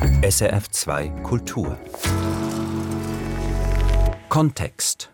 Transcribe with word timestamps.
SRF 0.00 0.70
2 0.70 1.08
Kultur 1.22 1.78
Kontext 4.30 5.10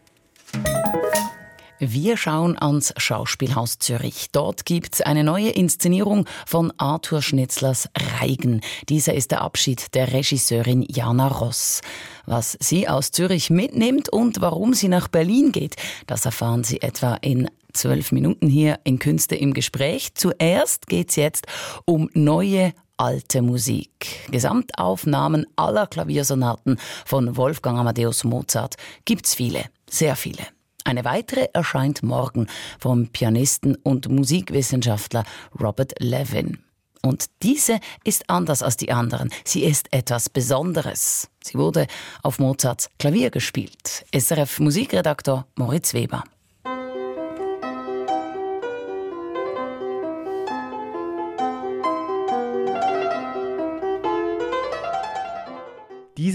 wir 1.79 2.17
schauen 2.17 2.57
ans 2.57 2.95
Schauspielhaus 2.97 3.79
Zürich. 3.79 4.29
Dort 4.33 4.65
gibt's 4.65 5.03
eine 5.03 5.25
neue 5.25 5.51
Inszenierung 5.51 6.25
von 6.47 6.73
Arthur 6.79 7.21
Schnitzlers 7.21 7.91
Reigen. 8.19 8.63
Dieser 8.89 9.13
ist 9.13 9.31
der 9.31 9.43
Abschied 9.43 9.95
der 9.95 10.13
Regisseurin 10.15 10.87
Jana 10.89 11.29
Ross. 11.29 11.83
Was 12.25 12.57
sie 12.61 12.89
aus 12.89 13.11
Zürich 13.11 13.51
mitnimmt 13.51 14.09
und 14.09 14.41
warum 14.41 14.73
sie 14.73 14.89
nach 14.89 15.09
Berlin 15.09 15.53
geht, 15.53 15.77
das 16.07 16.25
erfahren 16.25 16.65
Sie 16.65 16.81
etwa 16.81 17.17
in 17.17 17.51
zwölf 17.75 18.11
Minuten 18.11 18.49
hier 18.49 18.79
in 18.85 18.99
Künste 18.99 19.35
im 19.35 19.53
Gespräch. 19.53 20.15
Zuerst 20.15 20.87
geht's 20.87 21.17
jetzt 21.17 21.47
um 21.85 22.09
neue 22.15 22.73
alte 22.97 23.43
Musik. 23.43 24.29
Gesamtaufnahmen 24.31 25.47
aller 25.57 25.87
Klaviersonaten 25.87 26.79
von 27.05 27.37
Wolfgang 27.37 27.79
Amadeus 27.79 28.25
Mozart 28.25 28.77
gibt's 29.05 29.35
viele, 29.35 29.65
sehr 29.89 30.17
viele. 30.17 30.47
Eine 30.85 31.05
weitere 31.05 31.49
erscheint 31.53 32.03
morgen 32.03 32.47
vom 32.79 33.09
Pianisten 33.09 33.75
und 33.75 34.09
Musikwissenschaftler 34.09 35.25
Robert 35.61 35.95
Levin. 35.99 36.59
Und 37.03 37.27
diese 37.43 37.79
ist 38.05 38.29
anders 38.31 38.63
als 38.63 38.77
die 38.77 38.93
anderen. 38.93 39.31
Sie 39.45 39.65
ist 39.65 39.93
etwas 39.93 40.29
Besonderes. 40.29 41.29
Sie 41.43 41.57
wurde 41.57 41.87
auf 42.23 42.39
Mozarts 42.39 42.89
Klavier 42.99 43.31
gespielt. 43.31 44.05
SRF 44.17 44.61
Musikredaktor 44.61 45.47
Moritz 45.57 45.95
Weber. 45.95 46.25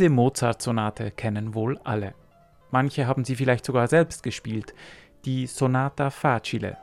Diese 0.02 0.10
Mozart-Sonate 0.10 1.12
kennen 1.12 1.53
wohl 1.53 1.78
alle. 1.84 2.16
Manche 2.72 3.06
haben 3.06 3.23
sie 3.23 3.36
vielleicht 3.36 3.64
sogar 3.64 3.88
selbst 3.88 4.23
gespielt, 4.23 4.73
die 5.25 5.45
Sonata 5.45 6.09
Facile. 6.09 6.75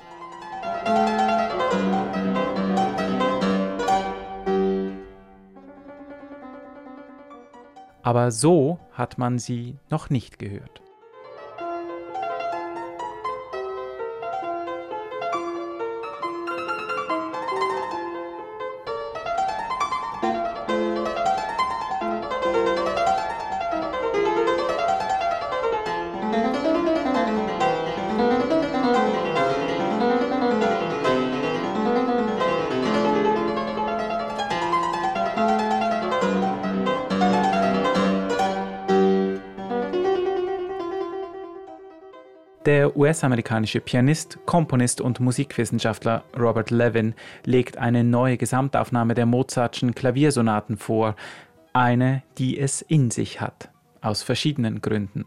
Aber 8.04 8.30
so 8.30 8.78
hat 8.92 9.18
man 9.18 9.40
sie 9.40 9.78
noch 9.90 10.10
nicht 10.10 10.38
gehört. 10.38 10.80
Der 42.68 42.98
US-amerikanische 42.98 43.80
Pianist, 43.80 44.40
Komponist 44.44 45.00
und 45.00 45.20
Musikwissenschaftler 45.20 46.24
Robert 46.38 46.70
Levin 46.70 47.14
legt 47.46 47.78
eine 47.78 48.04
neue 48.04 48.36
Gesamtaufnahme 48.36 49.14
der 49.14 49.24
Mozartschen 49.24 49.94
Klaviersonaten 49.94 50.76
vor, 50.76 51.16
eine, 51.72 52.22
die 52.36 52.58
es 52.58 52.82
in 52.82 53.10
sich 53.10 53.40
hat, 53.40 53.70
aus 54.02 54.22
verschiedenen 54.22 54.82
Gründen. 54.82 55.24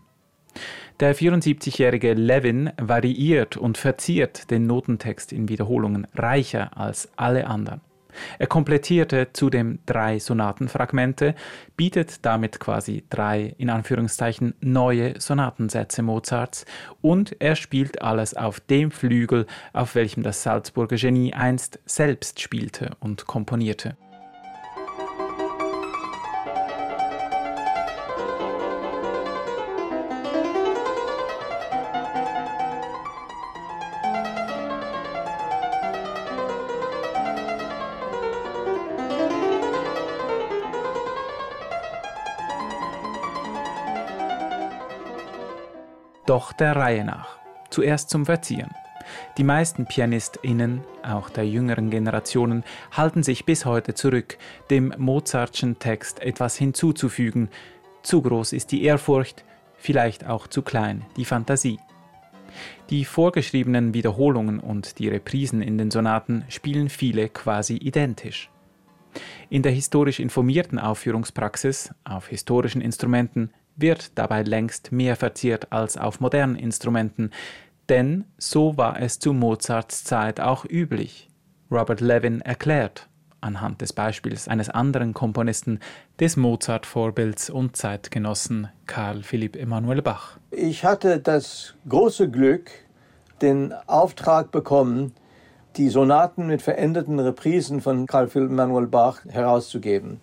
Der 1.00 1.16
74-jährige 1.16 2.14
Levin 2.14 2.74
variiert 2.80 3.58
und 3.58 3.80
verziert 3.80 4.52
den 4.52 4.68
Notentext 4.68 5.34
in 5.34 5.50
Wiederholungen 5.50 6.06
reicher 6.14 6.78
als 6.78 7.10
alle 7.16 7.48
anderen. 7.48 7.82
Er 8.40 8.48
komplettierte 8.48 9.30
zudem 9.34 9.80
drei 9.86 10.20
Sonatenfragmente, 10.20 11.36
bietet 11.78 12.26
damit 12.26 12.60
quasi 12.60 13.04
drei 13.10 13.56
in 13.58 13.70
Anführungszeichen 13.70 14.54
neue 14.62 15.20
Sonatensätze 15.20 16.02
Mozarts 16.02 16.66
und 17.02 17.36
er 17.40 17.56
spielt 17.56 18.02
alles 18.02 18.34
auf 18.34 18.60
dem 18.60 18.92
Flügel, 18.92 19.46
auf 19.74 19.96
welchem 19.96 20.24
das 20.24 20.44
Salzburger 20.44 20.96
Genie 20.96 21.34
einst 21.34 21.80
selbst 21.86 22.40
spielte 22.40 22.92
und 23.00 23.26
komponierte. 23.26 23.98
Doch 46.32 46.54
der 46.54 46.78
Reihe 46.78 47.04
nach. 47.04 47.28
Zuerst 47.72 48.10
zum 48.10 48.26
Verzieren. 48.26 48.72
Die 49.38 49.44
meisten 49.44 49.86
PianistInnen, 49.86 50.80
auch 51.04 51.30
der 51.30 51.46
jüngeren 51.46 51.90
Generationen, 51.90 52.64
halten 52.90 53.22
sich 53.22 53.44
bis 53.44 53.66
heute 53.66 53.96
zurück, 53.96 54.38
dem 54.70 54.94
Mozartschen 54.98 55.78
Text 55.78 56.22
etwas 56.22 56.56
hinzuzufügen. 56.56 57.50
Zu 58.02 58.22
groß 58.22 58.54
ist 58.54 58.72
die 58.72 58.84
Ehrfurcht, 58.84 59.44
vielleicht 59.76 60.26
auch 60.26 60.48
zu 60.48 60.62
klein 60.62 61.04
die 61.18 61.26
Fantasie. 61.26 61.80
Die 62.90 63.04
vorgeschriebenen 63.04 63.94
Wiederholungen 63.94 64.62
und 64.62 65.00
die 65.00 65.10
Reprisen 65.10 65.62
in 65.62 65.78
den 65.78 65.92
Sonaten 65.92 66.46
spielen 66.48 66.88
viele 66.88 67.28
quasi 67.28 67.76
identisch. 67.76 68.50
In 69.50 69.64
der 69.64 69.74
historisch 69.74 70.22
informierten 70.22 70.80
Aufführungspraxis 70.80 71.94
auf 72.06 72.30
historischen 72.30 72.80
Instrumenten 72.80 73.52
wird 73.76 74.18
dabei 74.18 74.44
längst 74.44 74.92
mehr 74.92 75.16
verziert 75.16 75.72
als 75.72 75.98
auf 75.98 76.20
modernen 76.20 76.56
Instrumenten, 76.56 77.32
denn 77.90 78.26
so 78.38 78.78
war 78.78 79.02
es 79.02 79.20
zu 79.20 79.34
Mozarts 79.34 80.04
Zeit 80.04 80.40
auch 80.40 80.66
üblich. 80.66 81.30
Robert 81.70 82.02
Levin 82.02 82.42
erklärt, 82.42 83.10
anhand 83.42 83.82
des 83.82 83.94
Beispiels 83.94 84.48
eines 84.48 84.70
anderen 84.70 85.14
Komponisten, 85.14 85.80
des 86.20 86.38
Mozart-Vorbilds 86.38 87.50
und 87.50 87.76
Zeitgenossen 87.76 88.70
Karl 88.86 89.24
Philipp 89.24 89.56
Emanuel 89.56 90.02
Bach. 90.02 90.38
Ich 90.52 90.86
hatte 90.86 91.20
das 91.20 91.74
große 91.90 92.30
Glück, 92.30 92.70
den 93.42 93.74
Auftrag 93.88 94.52
bekommen, 94.52 95.14
die 95.78 95.90
Sonaten 95.90 96.48
mit 96.48 96.62
veränderten 96.62 97.20
Reprisen 97.20 97.82
von 97.82 98.06
Karl 98.06 98.28
Philipp 98.28 98.52
Emanuel 98.52 98.88
Bach 98.88 99.26
herauszugeben. 99.28 100.20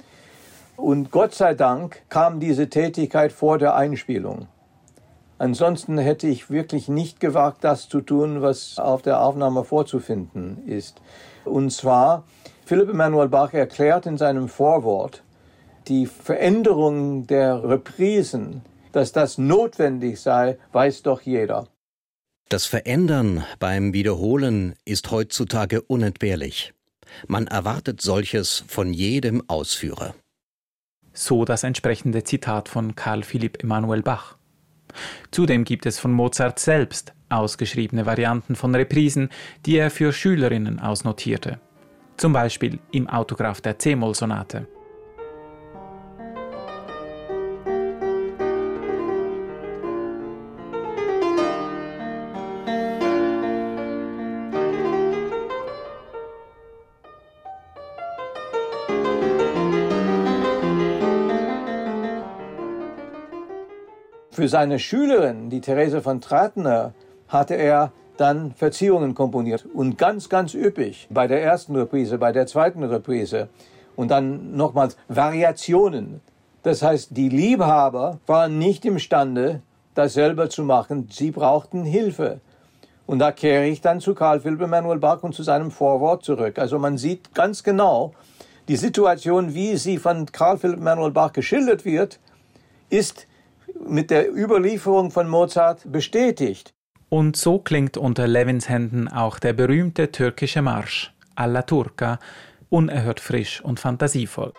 Und 0.79 1.11
Gott 1.11 1.35
sei 1.35 1.55
Dank 1.55 2.03
kam 2.09 2.39
diese 2.39 2.69
Tätigkeit 2.69 3.33
vor 3.33 3.59
der 3.59 3.75
Einspielung. 3.75 4.47
Ansonsten 5.37 5.99
hätte 5.99 6.29
ich 6.29 6.51
wirklich 6.51 6.89
nicht 6.89 7.19
gewagt, 7.19 7.65
das 7.65 7.89
zu 7.89 8.01
tun, 8.01 8.43
was 8.43 8.79
auf 8.79 9.03
der 9.03 9.21
Aufnahme 9.21 9.65
vorzufinden 9.65 10.65
ist. 10.67 11.01
Und 11.45 11.73
zwar, 11.73 12.23
Philipp 12.65 12.91
Emanuel 12.91 13.29
Bach 13.29 13.55
erklärt 13.55 14.07
in 14.07 14.17
seinem 14.17 14.49
Vorwort, 14.49 15.25
die 15.89 16.07
Veränderung 16.07 17.27
der 17.27 17.65
Reprisen, 17.65 18.63
dass 18.93 19.11
das 19.11 19.37
notwendig 19.37 20.21
sei, 20.21 20.59
weiß 20.71 21.03
doch 21.03 21.23
jeder. 21.23 21.67
Das 22.51 22.67
Verändern 22.67 23.45
beim 23.59 23.93
Wiederholen 23.93 24.77
ist 24.85 25.11
heutzutage 25.11 25.83
unentbehrlich. 25.83 26.73
Man 27.27 27.49
erwartet 27.49 28.01
solches 28.01 28.63
von 28.69 28.93
jedem 28.93 29.43
Ausführer. 29.49 30.15
So 31.21 31.45
das 31.45 31.65
entsprechende 31.65 32.23
Zitat 32.23 32.69
von 32.69 32.95
Karl 32.95 33.25
Philipp 33.25 33.61
Emanuel 33.65 34.03
Bach. 34.03 34.37
Zudem 35.33 35.65
gibt 35.65 35.85
es 35.85 35.99
von 35.99 36.13
Mozart 36.13 36.61
selbst 36.61 37.13
ausgeschriebene 37.29 38.07
Varianten 38.07 38.55
von 38.55 38.73
Reprisen, 38.73 39.29
die 39.67 39.79
er 39.79 39.91
für 39.91 40.13
Schülerinnen 40.13 40.79
ausnotierte. 40.79 41.59
Zum 42.19 42.33
Beispiel 42.33 42.79
im 42.93 43.09
Autograph 43.09 43.61
der 43.61 43.81
C-Moll-Sonate. 43.81 44.69
Für 64.39 64.47
seine 64.47 64.79
Schülerin, 64.79 65.51
die 65.51 65.61
Therese 65.61 66.01
von 66.01 66.21
Tratner, 66.21 66.93
hatte 67.27 67.55
er 67.55 67.91
dann 68.19 68.55
Verziehungen 68.55 69.17
komponiert 69.17 69.67
und 69.75 69.99
ganz, 69.99 70.29
ganz 70.29 70.55
üppig 70.55 71.09
bei 71.11 71.27
der 71.27 71.43
ersten 71.43 71.75
Reprise, 71.75 72.19
bei 72.19 72.31
der 72.31 72.47
zweiten 72.47 72.85
Reprise. 72.85 73.49
Und 73.97 74.13
dann 74.13 74.57
nochmals 74.57 74.97
Variationen. 75.09 76.21
Das 76.63 76.83
heißt, 76.83 77.17
die 77.17 77.31
Liebhaber 77.31 78.21
waren 78.29 78.61
nicht 78.61 78.85
imstande, 78.85 79.61
das 79.97 80.15
selber 80.15 80.49
zu 80.49 80.63
machen. 80.63 81.09
Sie 81.11 81.33
brauchten 81.33 81.83
Hilfe. 81.83 82.39
Und 83.07 83.19
da 83.19 83.33
kehre 83.33 83.67
ich 83.67 83.81
dann 83.81 83.99
zu 83.99 84.15
Karl 84.15 84.39
Philipp 84.39 84.61
Emanuel 84.61 85.01
Bach 85.01 85.25
und 85.25 85.35
zu 85.35 85.43
seinem 85.43 85.73
Vorwort 85.73 86.25
zurück. 86.25 86.61
Also 86.61 86.79
man 86.79 86.97
sieht 86.97 87.35
ganz 87.35 87.65
genau, 87.65 88.13
die 88.69 88.77
Situation, 88.77 89.55
wie 89.55 89.77
sie 89.77 89.99
von 89.99 90.27
Karl 90.27 90.59
Philipp 90.59 90.79
Emanuel 90.79 91.11
Bach 91.11 91.33
geschildert 91.33 91.85
wird, 91.85 92.21
ist 92.89 93.28
mit 93.89 94.11
der 94.11 94.35
Überlieferung 94.35 95.11
von 95.11 95.29
Mozart 95.29 95.91
bestätigt. 95.91 96.75
Und 97.09 97.37
so 97.37 97.59
klingt 97.59 97.97
unter 97.97 98.27
Levins 98.27 98.69
Händen 98.69 99.09
auch 99.09 99.39
der 99.39 99.55
berühmte 99.55 100.13
türkische 100.13 100.63
Marsch 100.63 101.13
alla 101.39 101.63
Turca, 101.63 102.19
unerhört 102.69 103.21
frisch 103.21 103.61
und 103.63 103.81
fantasievoll. 103.81 104.53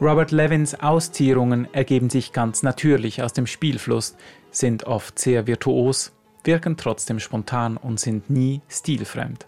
Robert 0.00 0.32
Levins 0.32 0.74
Auszierungen 0.74 1.72
ergeben 1.72 2.10
sich 2.10 2.32
ganz 2.32 2.64
natürlich 2.64 3.22
aus 3.22 3.34
dem 3.34 3.46
Spielfluss, 3.46 4.16
sind 4.52 4.84
oft 4.84 5.18
sehr 5.18 5.46
virtuos, 5.46 6.12
wirken 6.44 6.76
trotzdem 6.76 7.18
spontan 7.18 7.76
und 7.76 7.98
sind 7.98 8.30
nie 8.30 8.60
stilfremd. 8.68 9.46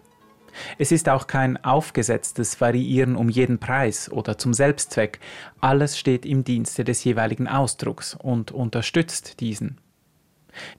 Es 0.77 0.91
ist 0.91 1.09
auch 1.09 1.27
kein 1.27 1.63
aufgesetztes 1.63 2.59
Variieren 2.61 3.15
um 3.15 3.29
jeden 3.29 3.59
Preis 3.59 4.11
oder 4.11 4.37
zum 4.37 4.53
Selbstzweck, 4.53 5.19
alles 5.59 5.97
steht 5.97 6.25
im 6.25 6.43
Dienste 6.43 6.83
des 6.83 7.03
jeweiligen 7.03 7.47
Ausdrucks 7.47 8.15
und 8.15 8.51
unterstützt 8.51 9.39
diesen. 9.39 9.79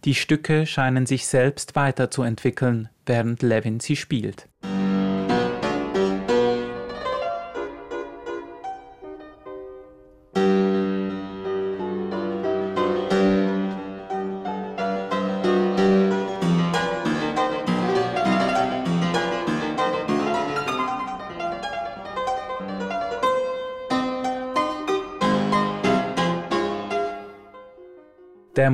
Die 0.04 0.14
Stücke 0.14 0.66
scheinen 0.66 1.04
sich 1.04 1.26
selbst 1.26 1.76
weiterzuentwickeln, 1.76 2.88
während 3.04 3.42
Levin 3.42 3.80
sie 3.80 3.96
spielt. 3.96 4.48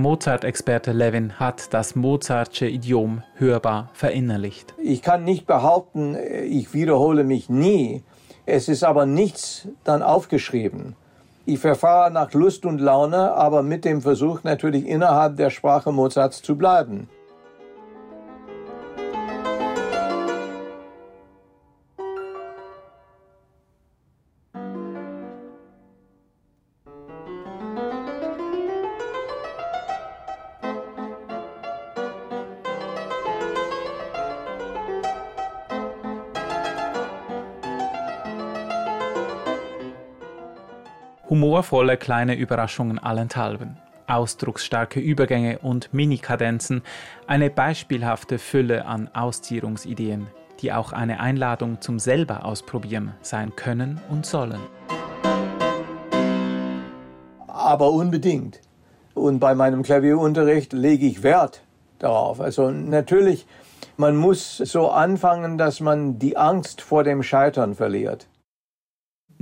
Mozart-Experte 0.03 0.91
Levin 0.91 1.39
hat 1.39 1.73
das 1.73 1.95
Mozartsche 1.95 2.67
Idiom 2.67 3.23
hörbar 3.37 3.89
verinnerlicht. 3.93 4.75
Ich 4.83 5.01
kann 5.01 5.23
nicht 5.23 5.47
behaupten, 5.47 6.17
ich 6.17 6.75
wiederhole 6.75 7.23
mich 7.23 7.49
nie. 7.49 8.03
Es 8.45 8.69
ist 8.69 8.83
aber 8.83 9.07
nichts 9.07 9.69
dann 9.85 10.03
aufgeschrieben. 10.03 10.97
Ich 11.47 11.61
verfahre 11.61 12.11
nach 12.11 12.33
Lust 12.33 12.67
und 12.67 12.81
Laune, 12.81 13.33
aber 13.33 13.63
mit 13.63 13.85
dem 13.85 14.03
Versuch 14.03 14.43
natürlich 14.43 14.89
innerhalb 14.89 15.37
der 15.37 15.51
Sprache 15.51 15.93
Mozarts 15.93 16.43
zu 16.43 16.59
bleiben. 16.59 17.09
Humorvolle 41.63 41.97
kleine 41.97 42.35
Überraschungen 42.35 42.99
allenthalben, 42.99 43.77
ausdrucksstarke 44.09 44.99
Übergänge 44.99 45.61
und 45.61 45.95
Minikadenzen, 45.95 46.83
eine 47.29 47.51
beispielhafte 47.51 48.41
Fülle 48.41 48.85
an 48.85 49.09
Auszierungsideen, 49.15 50.27
die 50.59 50.73
auch 50.73 50.93
eine 50.93 51.21
Einladung 51.21 51.81
zum 51.81 52.01
selber 52.01 52.45
ausprobieren 52.45 53.15
sein 53.23 53.55
können 53.55 54.01
und 54.11 54.27
sollen. 54.27 54.59
Aber 57.47 57.93
unbedingt. 57.93 58.61
Und 59.15 59.39
bei 59.39 59.55
meinem 59.55 59.85
Klavierunterricht 59.85 60.73
lege 60.73 61.07
ich 61.07 61.23
Wert 61.23 61.63
darauf. 62.01 62.41
Also 62.41 62.73
natürlich, 62.73 63.47
man 63.97 64.17
muss 64.17 64.57
so 64.57 64.91
anfangen, 64.91 65.59
dass 65.59 65.79
man 65.79 66.19
die 66.19 66.37
Angst 66.37 66.81
vor 66.81 67.05
dem 67.05 67.23
Scheitern 67.23 67.77
verliert. 67.77 68.27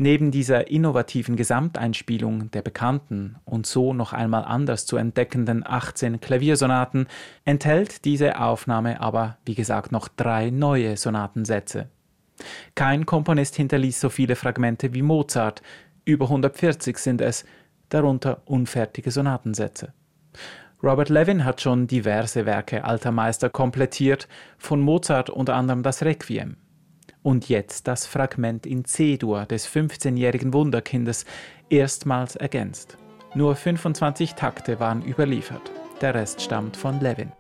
Neben 0.02 0.31
dieser 0.31 0.70
innovativen 0.70 1.37
Gesamteinspielung 1.37 2.50
der 2.52 2.62
bekannten 2.62 3.37
und 3.44 3.67
so 3.67 3.93
noch 3.93 4.14
einmal 4.14 4.47
anders 4.47 4.87
zu 4.87 4.97
entdeckenden 4.97 5.62
18 5.62 6.23
Klaviersonaten 6.23 7.06
enthält 7.44 8.06
diese 8.06 8.41
Aufnahme 8.41 9.02
aber, 9.02 9.37
wie 9.44 9.55
gesagt, 9.55 9.93
noch 9.93 10.08
drei 10.08 10.49
neue 10.49 10.97
Sonatensätze. 10.97 11.91
Kein 12.75 13.05
Komponist 13.05 13.56
hinterließ 13.56 14.00
so 14.00 14.08
viele 14.08 14.37
Fragmente 14.37 14.94
wie 14.94 15.02
Mozart, 15.02 15.61
über 16.06 16.25
140 16.25 16.97
sind 16.97 17.20
es, 17.20 17.44
darunter 17.91 18.41
unfertige 18.47 19.11
Sonatensätze. 19.11 19.93
Robert 20.82 21.11
Levin 21.11 21.44
hat 21.44 21.61
schon 21.61 21.87
diverse 21.87 22.47
Werke 22.47 22.85
alter 22.85 23.12
Meister 23.12 23.50
komplettiert, 23.50 24.29
von 24.56 24.81
Mozart 24.81 25.29
unter 25.29 25.56
anderem 25.56 25.82
das 25.82 26.02
Requiem 26.02 26.56
und 27.23 27.49
jetzt 27.49 27.89
das 27.89 28.07
Fragment 28.07 28.67
in 28.67 28.85
C-Dur 28.85 29.47
des 29.47 29.69
15-jährigen 29.69 30.53
Wunderkindes 30.53 31.25
erstmals 31.69 32.37
ergänzt. 32.37 32.97
Nur 33.35 33.55
25 33.55 34.35
Takte 34.35 34.81
waren 34.81 35.03
überliefert, 35.05 35.71
der 36.01 36.15
Rest 36.15 36.41
stammt 36.43 36.77
von 36.77 37.01
Levin. 37.01 37.33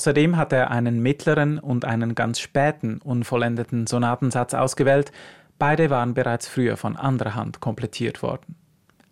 Außerdem 0.00 0.38
hat 0.38 0.54
er 0.54 0.70
einen 0.70 1.02
mittleren 1.02 1.58
und 1.58 1.84
einen 1.84 2.14
ganz 2.14 2.40
späten, 2.40 3.02
unvollendeten 3.04 3.86
Sonatensatz 3.86 4.54
ausgewählt. 4.54 5.12
Beide 5.58 5.90
waren 5.90 6.14
bereits 6.14 6.48
früher 6.48 6.78
von 6.78 6.96
anderer 6.96 7.34
Hand 7.34 7.60
komplettiert 7.60 8.22
worden. 8.22 8.56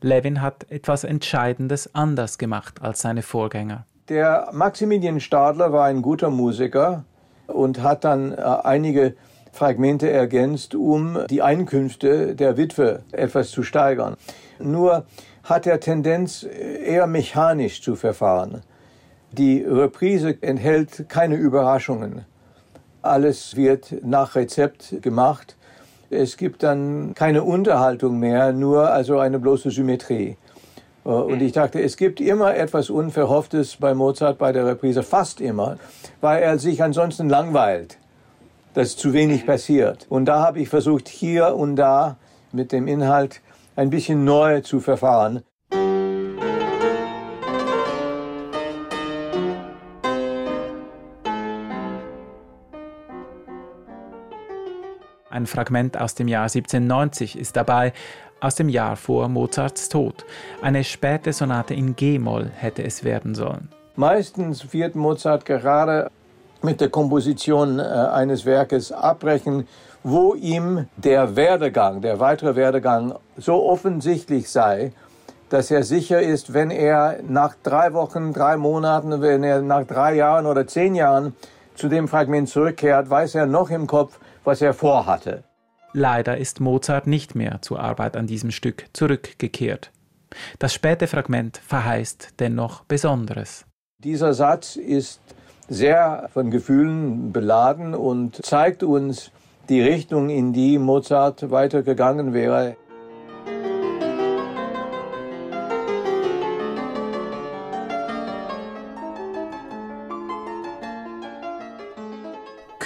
Levin 0.00 0.40
hat 0.40 0.64
etwas 0.70 1.04
Entscheidendes 1.04 1.94
anders 1.94 2.38
gemacht 2.38 2.80
als 2.80 3.02
seine 3.02 3.20
Vorgänger. 3.20 3.84
Der 4.08 4.48
Maximilian 4.52 5.20
Stadler 5.20 5.74
war 5.74 5.84
ein 5.84 6.00
guter 6.00 6.30
Musiker 6.30 7.04
und 7.48 7.82
hat 7.82 8.04
dann 8.04 8.32
äh, 8.32 8.36
einige 8.36 9.14
Fragmente 9.52 10.10
ergänzt, 10.10 10.74
um 10.74 11.18
die 11.28 11.42
Einkünfte 11.42 12.34
der 12.34 12.56
Witwe 12.56 13.02
etwas 13.12 13.50
zu 13.50 13.62
steigern. 13.62 14.16
Nur 14.58 15.04
hat 15.44 15.66
er 15.66 15.80
Tendenz, 15.80 16.44
eher 16.44 17.06
mechanisch 17.06 17.82
zu 17.82 17.94
verfahren. 17.94 18.62
Die 19.32 19.62
Reprise 19.62 20.36
enthält 20.40 21.08
keine 21.08 21.36
Überraschungen. 21.36 22.24
Alles 23.02 23.56
wird 23.56 23.94
nach 24.02 24.34
Rezept 24.34 25.02
gemacht. 25.02 25.56
Es 26.10 26.38
gibt 26.38 26.62
dann 26.62 27.12
keine 27.14 27.44
Unterhaltung 27.44 28.18
mehr, 28.18 28.52
nur 28.52 28.90
also 28.90 29.18
eine 29.18 29.38
bloße 29.38 29.70
Symmetrie. 29.70 30.38
Äh, 31.04 31.08
und 31.08 31.42
ich 31.42 31.52
dachte, 31.52 31.80
es 31.82 31.96
gibt 31.96 32.20
immer 32.20 32.56
etwas 32.56 32.88
Unverhofftes 32.88 33.76
bei 33.76 33.94
Mozart 33.94 34.38
bei 34.38 34.52
der 34.52 34.66
Reprise, 34.66 35.02
fast 35.02 35.40
immer, 35.40 35.76
weil 36.20 36.42
er 36.42 36.58
sich 36.58 36.82
ansonsten 36.82 37.28
langweilt, 37.28 37.98
dass 38.72 38.96
zu 38.96 39.12
wenig 39.12 39.46
passiert. 39.46 40.06
Und 40.08 40.24
da 40.24 40.42
habe 40.42 40.60
ich 40.60 40.68
versucht, 40.68 41.08
hier 41.08 41.54
und 41.54 41.76
da 41.76 42.16
mit 42.52 42.72
dem 42.72 42.88
Inhalt 42.88 43.42
ein 43.76 43.90
bisschen 43.90 44.24
neu 44.24 44.62
zu 44.62 44.80
verfahren. 44.80 45.42
Ein 55.38 55.46
Fragment 55.46 55.96
aus 55.96 56.16
dem 56.16 56.26
Jahr 56.26 56.42
1790 56.42 57.38
ist 57.38 57.54
dabei, 57.54 57.92
aus 58.40 58.56
dem 58.56 58.68
Jahr 58.68 58.96
vor 58.96 59.28
Mozarts 59.28 59.88
Tod. 59.88 60.24
Eine 60.62 60.82
späte 60.82 61.32
Sonate 61.32 61.74
in 61.74 61.94
G-Moll 61.94 62.50
hätte 62.56 62.82
es 62.82 63.04
werden 63.04 63.36
sollen. 63.36 63.68
Meistens 63.94 64.72
wird 64.72 64.96
Mozart 64.96 65.44
gerade 65.44 66.10
mit 66.60 66.80
der 66.80 66.88
Komposition 66.88 67.78
äh, 67.78 67.82
eines 67.82 68.46
Werkes 68.46 68.90
abbrechen, 68.90 69.68
wo 70.02 70.34
ihm 70.34 70.88
der 70.96 71.36
Werdegang, 71.36 72.00
der 72.00 72.18
weitere 72.18 72.56
Werdegang 72.56 73.14
so 73.36 73.64
offensichtlich 73.64 74.50
sei, 74.50 74.90
dass 75.50 75.70
er 75.70 75.84
sicher 75.84 76.20
ist, 76.20 76.52
wenn 76.52 76.72
er 76.72 77.20
nach 77.28 77.54
drei 77.62 77.92
Wochen, 77.92 78.32
drei 78.32 78.56
Monaten, 78.56 79.22
wenn 79.22 79.44
er 79.44 79.62
nach 79.62 79.86
drei 79.86 80.16
Jahren 80.16 80.46
oder 80.46 80.66
zehn 80.66 80.96
Jahren 80.96 81.36
zu 81.76 81.88
dem 81.88 82.08
Fragment 82.08 82.48
zurückkehrt, 82.48 83.08
weiß 83.08 83.36
er 83.36 83.46
noch 83.46 83.70
im 83.70 83.86
Kopf, 83.86 84.18
was 84.48 84.62
er 84.62 84.72
vorhatte. 84.72 85.44
Leider 85.92 86.38
ist 86.38 86.58
Mozart 86.58 87.06
nicht 87.06 87.34
mehr 87.34 87.58
zur 87.60 87.80
Arbeit 87.80 88.16
an 88.16 88.26
diesem 88.26 88.50
Stück 88.50 88.86
zurückgekehrt. 88.94 89.90
Das 90.58 90.72
späte 90.72 91.06
Fragment 91.06 91.58
verheißt 91.58 92.34
dennoch 92.40 92.84
Besonderes. 92.84 93.66
Dieser 93.98 94.32
Satz 94.32 94.76
ist 94.76 95.20
sehr 95.68 96.30
von 96.32 96.50
Gefühlen 96.50 97.30
beladen 97.30 97.94
und 97.94 98.44
zeigt 98.44 98.82
uns 98.82 99.32
die 99.68 99.82
Richtung, 99.82 100.30
in 100.30 100.54
die 100.54 100.78
Mozart 100.78 101.50
weitergegangen 101.50 102.32
wäre. 102.32 102.76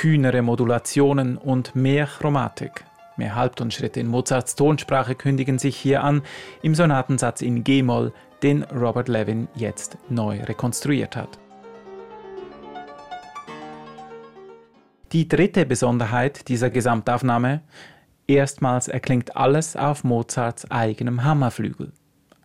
Kühnere 0.02 0.42
Modulationen 0.42 1.36
und 1.36 1.76
mehr 1.76 2.06
Chromatik. 2.06 2.84
Mehr 3.16 3.36
Halbtonschritte 3.36 4.00
in 4.00 4.08
Mozarts 4.08 4.56
Tonsprache 4.56 5.14
kündigen 5.14 5.60
sich 5.60 5.76
hier 5.76 6.02
an, 6.02 6.22
im 6.60 6.74
Sonatensatz 6.74 7.40
in 7.40 7.62
G-Moll, 7.62 8.12
den 8.42 8.64
Robert 8.64 9.06
Levin 9.06 9.46
jetzt 9.54 9.98
neu 10.08 10.42
rekonstruiert 10.42 11.14
hat. 11.14 11.38
Die 15.12 15.28
dritte 15.28 15.64
Besonderheit 15.66 16.48
dieser 16.48 16.70
Gesamtaufnahme, 16.70 17.60
erstmals 18.26 18.88
erklingt 18.88 19.36
alles 19.36 19.76
auf 19.76 20.02
Mozarts 20.02 20.68
eigenem 20.68 21.22
Hammerflügel. 21.22 21.92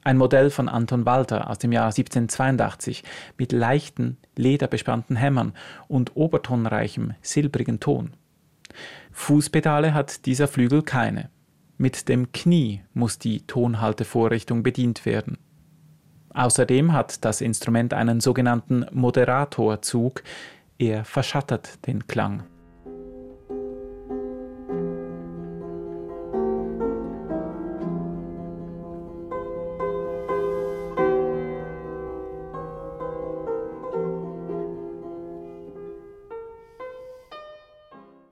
Ein 0.08 0.16
Modell 0.16 0.52
von 0.52 0.70
Anton 0.70 1.06
Walter 1.06 1.50
aus 1.50 1.60
dem 1.60 1.74
Jahr 1.74 1.88
1782 1.88 3.04
mit 3.38 3.52
leichten, 3.52 4.16
lederbespannten 4.38 5.18
Hämmern 5.18 5.52
und 5.90 6.16
obertonreichem, 6.16 7.16
silbrigen 7.22 7.82
Ton. 7.82 8.14
Fußpedale 9.12 9.94
hat 9.94 10.26
dieser 10.26 10.48
Flügel 10.48 10.82
keine. 10.82 11.30
Mit 11.78 12.08
dem 12.08 12.32
Knie 12.32 12.84
muss 12.94 13.20
die 13.20 13.46
Tonhaltevorrichtung 13.48 14.64
bedient 14.64 15.06
werden. 15.06 15.40
Außerdem 16.34 16.94
hat 16.94 17.26
das 17.26 17.42
Instrument 17.42 17.94
einen 17.94 18.22
sogenannten 18.22 18.86
Moderatorzug, 18.94 20.24
er 20.78 21.04
verschattet 21.04 21.86
den 21.86 22.08
Klang. 22.08 22.44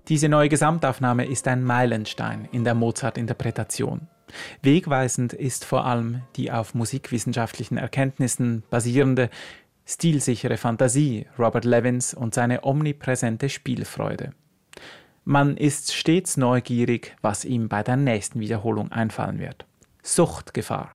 Diese 0.08 0.30
neue 0.30 0.50
Gesamtaufnahme 0.50 1.26
ist 1.26 1.48
ein 1.48 1.64
Meilenstein 1.64 2.48
in 2.52 2.64
der 2.64 2.76
Mozart-Interpretation. 2.76 4.08
Wegweisend 4.62 5.34
ist 5.34 5.66
vor 5.66 5.86
allem 5.86 6.22
die 6.36 6.52
auf 6.52 6.76
musikwissenschaftlichen 6.76 7.78
Erkenntnissen 7.78 8.62
basierende, 8.70 9.32
stilsichere 9.86 10.58
Fantasie 10.58 11.26
Robert 11.40 11.66
Levins 11.66 12.14
und 12.14 12.36
seine 12.36 12.64
omnipräsente 12.64 13.50
Spielfreude. 13.50 14.34
Man 15.24 15.58
ist 15.58 15.96
stets 15.96 16.38
neugierig, 16.38 17.16
was 17.24 17.44
ihm 17.44 17.68
bei 17.68 17.82
der 17.82 17.98
nächsten 17.98 18.40
Wiederholung 18.40 18.92
einfallen 18.92 19.40
wird. 19.40 19.66
Suchtgefahr. 20.04 20.92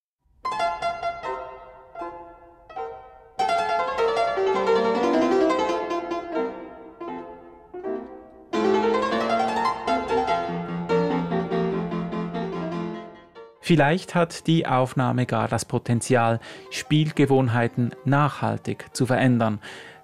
Vielleicht 13.70 14.16
hat 14.16 14.48
die 14.48 14.66
Aufnahme 14.66 15.26
gar 15.26 15.46
das 15.46 15.64
Potenzial, 15.64 16.40
Spielgewohnheiten 16.70 17.94
nachhaltig 18.04 18.86
zu 18.92 19.06
verändern, 19.06 19.60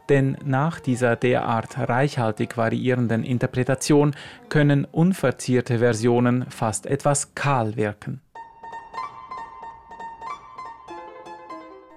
denn 0.09 0.37
nach 0.45 0.79
dieser 0.79 1.17
derart 1.17 1.77
reichhaltig 1.77 2.57
variierenden 2.57 3.25
Interpretation 3.25 4.15
können 4.51 4.85
unverzierte 4.85 5.81
Versionen 5.81 6.49
fast 6.49 6.87
etwas 6.87 7.35
kahl 7.35 7.75
wirken. 7.75 8.21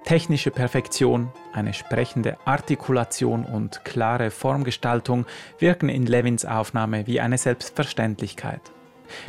Technische 0.06 0.50
Perfektion, 0.50 1.30
eine 1.54 1.76
sprechende 1.76 2.38
Artikulation 2.46 3.46
und 3.46 3.86
klare 3.86 4.32
Formgestaltung 4.32 5.28
wirken 5.60 5.90
in 5.90 6.08
Levins 6.08 6.46
Aufnahme 6.46 7.06
wie 7.06 7.20
eine 7.20 7.38
Selbstverständlichkeit. 7.38 8.72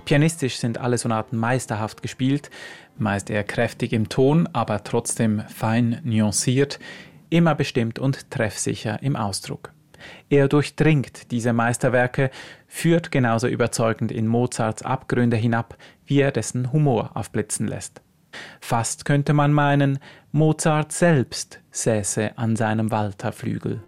Pianistisch 0.04 0.58
sind 0.58 0.78
alle 0.78 0.98
Sonaten 0.98 1.36
meisterhaft 1.36 2.02
gespielt, 2.02 2.50
meist 2.98 3.30
eher 3.30 3.44
kräftig 3.44 3.92
im 3.92 4.08
Ton, 4.08 4.48
aber 4.52 4.84
trotzdem 4.84 5.42
fein 5.48 6.00
nuanciert, 6.04 6.78
immer 7.30 7.54
bestimmt 7.54 7.98
und 7.98 8.30
treffsicher 8.30 9.02
im 9.02 9.16
Ausdruck. 9.16 9.72
Er 10.28 10.48
durchdringt 10.48 11.30
diese 11.30 11.52
Meisterwerke, 11.52 12.30
führt 12.66 13.10
genauso 13.10 13.46
überzeugend 13.48 14.12
in 14.12 14.26
Mozarts 14.26 14.82
Abgründe 14.82 15.36
hinab, 15.36 15.76
wie 16.06 16.20
er 16.20 16.32
dessen 16.32 16.72
Humor 16.72 17.10
aufblitzen 17.14 17.66
lässt. 17.66 18.00
Fast 18.60 19.04
könnte 19.04 19.32
man 19.32 19.52
meinen, 19.52 19.98
Mozart 20.32 20.92
selbst 20.92 21.60
säße 21.72 22.38
an 22.38 22.56
seinem 22.56 22.90
Walterflügel. 22.90 23.82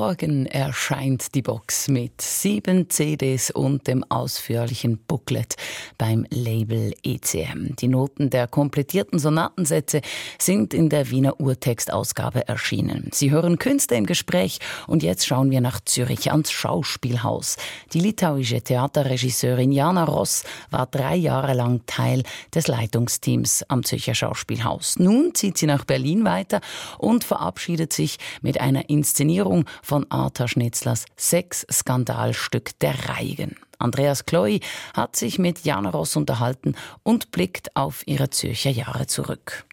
Morgen 0.00 0.46
erscheint 0.46 1.34
die 1.34 1.42
Box 1.42 1.88
mit 1.88 2.22
sieben 2.22 2.88
CDs 2.88 3.50
und 3.50 3.86
dem 3.86 4.02
ausführlichen 4.08 4.96
Booklet 4.96 5.56
beim 5.98 6.24
Label 6.30 6.94
ECM. 7.02 7.76
Die 7.76 7.88
Noten 7.88 8.30
der 8.30 8.46
komplettierten 8.46 9.18
Sonatensätze 9.18 10.00
sind 10.38 10.72
in 10.72 10.88
der 10.88 11.10
Wiener 11.10 11.38
Urtextausgabe 11.38 12.48
erschienen. 12.48 13.10
Sie 13.12 13.30
hören 13.30 13.58
Künste 13.58 13.94
im 13.94 14.06
Gespräch 14.06 14.60
und 14.86 15.02
jetzt 15.02 15.26
schauen 15.26 15.50
wir 15.50 15.60
nach 15.60 15.80
Zürich 15.84 16.30
ans 16.30 16.50
Schauspielhaus. 16.50 17.56
Die 17.92 18.00
litauische 18.00 18.62
Theaterregisseurin 18.62 19.70
Jana 19.70 20.04
Ross 20.04 20.44
war 20.70 20.86
drei 20.86 21.16
Jahre 21.16 21.52
lang 21.52 21.82
Teil 21.84 22.22
des 22.54 22.68
Leitungsteams 22.68 23.64
am 23.68 23.84
Zürcher 23.84 24.14
Schauspielhaus. 24.14 24.98
Nun 24.98 25.34
zieht 25.34 25.58
sie 25.58 25.66
nach 25.66 25.84
Berlin 25.84 26.24
weiter 26.24 26.62
und 26.96 27.22
verabschiedet 27.22 27.92
sich 27.92 28.16
mit 28.40 28.62
einer 28.62 28.88
Inszenierung 28.88 29.66
von 29.90 30.06
Arthur 30.08 30.46
Schnitzlers 30.46 31.04
Sex-Skandalstück 31.16 32.78
Der 32.78 32.94
Reigen. 33.08 33.56
Andreas 33.80 34.24
Kloy 34.24 34.60
hat 34.94 35.16
sich 35.16 35.40
mit 35.40 35.64
Jana 35.64 35.90
Ross 35.90 36.14
unterhalten 36.14 36.76
und 37.02 37.32
blickt 37.32 37.74
auf 37.74 38.06
ihre 38.06 38.30
Zürcher 38.30 38.70
Jahre 38.70 39.08
zurück. 39.08 39.64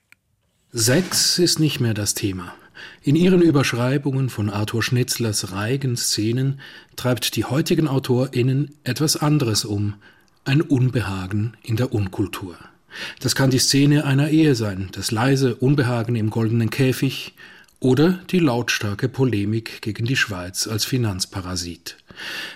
Sex 0.72 1.38
ist 1.38 1.60
nicht 1.60 1.82
mehr 1.82 1.94
das 1.94 2.16
Thema. 2.16 2.56
In 3.04 3.16
ihren 3.16 3.44
Überschreibungen 3.44 4.30
von 4.32 4.50
Arthur 4.50 4.82
Schnitzlers 4.82 5.52
Reigen-Szenen 5.52 6.62
treibt 6.96 7.36
die 7.36 7.46
heutigen 7.46 7.88
AutorInnen 7.88 8.74
etwas 8.84 9.18
anderes 9.18 9.66
um, 9.66 9.98
ein 10.46 10.62
Unbehagen 10.62 11.56
in 11.62 11.76
der 11.76 11.94
Unkultur. 11.94 12.58
Das 13.20 13.36
kann 13.36 13.52
die 13.52 13.60
Szene 13.60 14.04
einer 14.06 14.30
Ehe 14.30 14.56
sein, 14.56 14.90
das 14.94 15.12
leise 15.12 15.54
Unbehagen 15.54 16.16
im 16.16 16.32
goldenen 16.32 16.72
Käfig, 16.72 17.36
oder 17.80 18.20
die 18.32 18.40
lautstarke 18.40 19.10
Polemik 19.10 19.82
gegen 19.82 20.06
die 20.06 20.16
Schweiz 20.16 20.68
als 20.68 20.86
Finanzparasit. 20.86 21.98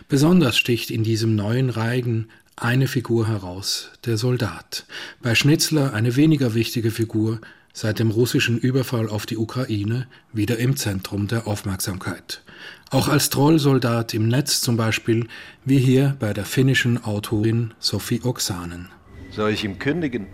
Besonders 0.07 0.57
sticht 0.57 0.91
in 0.91 1.03
diesem 1.03 1.35
neuen 1.35 1.69
Reigen 1.69 2.27
eine 2.55 2.87
Figur 2.87 3.27
heraus, 3.27 3.91
der 4.05 4.17
Soldat. 4.17 4.85
Bei 5.21 5.35
Schnitzler 5.35 5.93
eine 5.93 6.15
weniger 6.15 6.53
wichtige 6.53 6.91
Figur, 6.91 7.39
seit 7.73 7.99
dem 7.99 8.11
russischen 8.11 8.57
Überfall 8.57 9.07
auf 9.07 9.25
die 9.25 9.37
Ukraine 9.37 10.07
wieder 10.33 10.57
im 10.57 10.75
Zentrum 10.75 11.27
der 11.27 11.47
Aufmerksamkeit. 11.47 12.41
Auch 12.89 13.07
als 13.07 13.29
Trollsoldat 13.29 14.13
im 14.13 14.27
Netz 14.27 14.61
zum 14.61 14.75
Beispiel, 14.75 15.27
wie 15.63 15.79
hier 15.79 16.15
bei 16.19 16.33
der 16.33 16.45
finnischen 16.45 17.03
Autorin 17.03 17.73
Sophie 17.79 18.21
Oksanen. 18.23 18.89
Soll 19.31 19.51
ich 19.51 19.63
ihm 19.63 19.79
kündigen? 19.79 20.27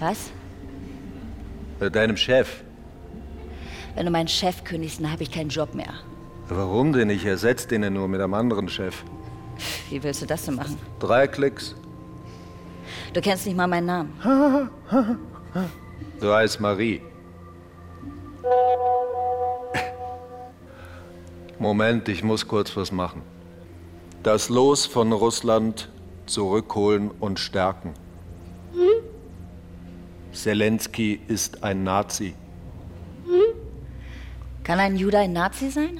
Was? 0.00 0.30
Bei 1.78 1.90
deinem 1.90 2.16
Chef. 2.16 2.62
Wenn 3.98 4.06
du 4.06 4.12
meinen 4.12 4.28
Chef 4.28 4.62
kündigst, 4.62 5.00
dann 5.00 5.10
habe 5.10 5.24
ich 5.24 5.32
keinen 5.32 5.48
Job 5.48 5.74
mehr. 5.74 5.92
Warum 6.48 6.92
denn? 6.92 7.10
Ich 7.10 7.24
ersetze 7.24 7.66
den 7.66 7.82
ja 7.82 7.90
nur 7.90 8.06
mit 8.06 8.20
einem 8.20 8.32
anderen 8.32 8.68
Chef. 8.68 9.02
Wie 9.90 10.00
willst 10.00 10.22
du 10.22 10.26
das 10.26 10.44
denn 10.44 10.54
machen? 10.54 10.78
Drei 11.00 11.26
Klicks. 11.26 11.74
Du 13.12 13.20
kennst 13.20 13.44
nicht 13.44 13.56
mal 13.56 13.66
meinen 13.66 13.86
Namen. 13.86 14.70
Du 16.20 16.32
heißt 16.32 16.60
Marie. 16.60 17.02
Moment, 21.58 22.08
ich 22.08 22.22
muss 22.22 22.46
kurz 22.46 22.76
was 22.76 22.92
machen. 22.92 23.22
Das 24.22 24.48
Los 24.48 24.86
von 24.86 25.10
Russland 25.10 25.88
zurückholen 26.26 27.10
und 27.18 27.40
stärken. 27.40 27.94
Zelensky 30.32 31.18
ist 31.26 31.64
ein 31.64 31.82
Nazi. 31.82 32.34
Kann 34.68 34.80
ein 34.80 34.96
Jude 34.96 35.18
ein 35.18 35.32
Nazi 35.32 35.70
sein? 35.70 35.98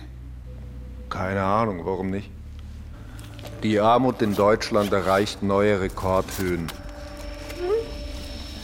Keine 1.09 1.43
Ahnung, 1.43 1.87
warum 1.87 2.11
nicht? 2.11 2.31
Die 3.63 3.81
Armut 3.81 4.21
in 4.21 4.35
Deutschland 4.35 4.93
erreicht 4.93 5.43
neue 5.43 5.81
Rekordhöhen. 5.81 6.71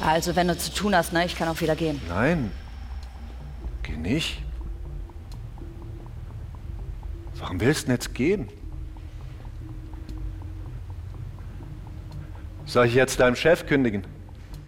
Also, 0.04 0.36
wenn 0.36 0.48
du 0.48 0.58
zu 0.58 0.74
tun 0.74 0.94
hast, 0.94 1.14
ne, 1.14 1.24
ich 1.24 1.36
kann 1.36 1.48
auch 1.48 1.58
wieder 1.62 1.74
gehen. 1.74 2.02
Nein, 2.06 2.52
geh 3.82 3.96
nicht. 3.96 4.42
Warum 7.38 7.58
willst 7.58 7.84
du 7.84 7.86
denn 7.86 7.94
jetzt 7.94 8.14
gehen? 8.14 8.50
Soll 12.66 12.88
ich 12.88 12.94
jetzt 12.94 13.20
deinem 13.20 13.36
Chef 13.36 13.64
kündigen? 13.64 14.04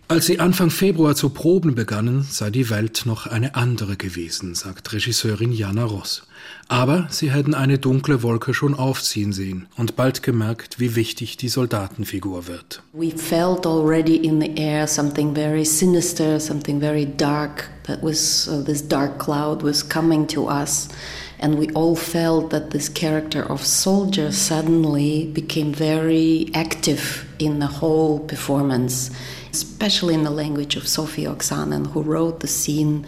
Als 0.09 0.27
sie 0.27 0.39
Anfang 0.39 0.71
Februar 0.71 1.17
zu 1.17 1.31
proben 1.31 1.75
begannen, 1.75 2.25
sei 2.31 2.51
die 2.51 2.71
Welt 2.71 3.03
noch 3.07 3.27
eine 3.27 3.57
andere 3.57 3.97
gewesen, 3.97 4.55
sagt 4.55 4.93
Regisseurin 4.93 5.51
Jana 5.51 5.85
Ross. 5.85 6.23
Aber 6.69 7.09
sie 7.11 7.33
hätten 7.33 7.55
eine 7.55 7.79
dunkle 7.79 8.23
Wolke 8.23 8.55
schon 8.55 8.75
aufziehen 8.75 9.33
sehen 9.33 9.67
und 9.77 9.97
bald 9.97 10.23
gemerkt, 10.23 10.79
wie 10.79 10.95
wichtig 10.95 11.39
die 11.39 11.49
Soldatenfigur 11.49 12.47
wird. 12.47 12.83
We 12.93 13.11
felt 13.11 13.67
already 13.67 14.15
in 14.15 14.41
the 14.41 14.55
air 14.57 14.87
something 14.87 15.35
very 15.35 15.65
sinister, 15.65 16.39
something 16.39 16.79
very 16.79 17.07
dark. 17.17 17.69
That 17.89 18.01
was 18.01 18.49
uh, 18.49 18.63
this 18.65 18.87
dark 18.87 19.19
cloud 19.19 19.65
was 19.65 19.89
coming 19.89 20.29
to 20.29 20.49
us. 20.49 20.89
And 21.39 21.59
we 21.59 21.69
all 21.71 21.97
felt 21.97 22.51
that 22.51 22.71
this 22.71 22.89
character 22.89 23.43
of 23.43 23.65
soldier 23.65 24.33
suddenly 24.33 25.27
became 25.27 25.73
very 25.73 26.51
active 26.55 27.27
in 27.39 27.59
the 27.59 27.67
whole 27.67 28.21
performance 28.21 29.11
especially 29.57 30.15
in 30.15 30.23
the 30.23 30.31
language 30.31 30.77
of 30.77 30.87
Sophie 30.87 31.25
Oksanen, 31.25 31.87
who 31.93 32.03
wrote 32.03 32.41
the 32.41 32.47
scene 32.47 33.07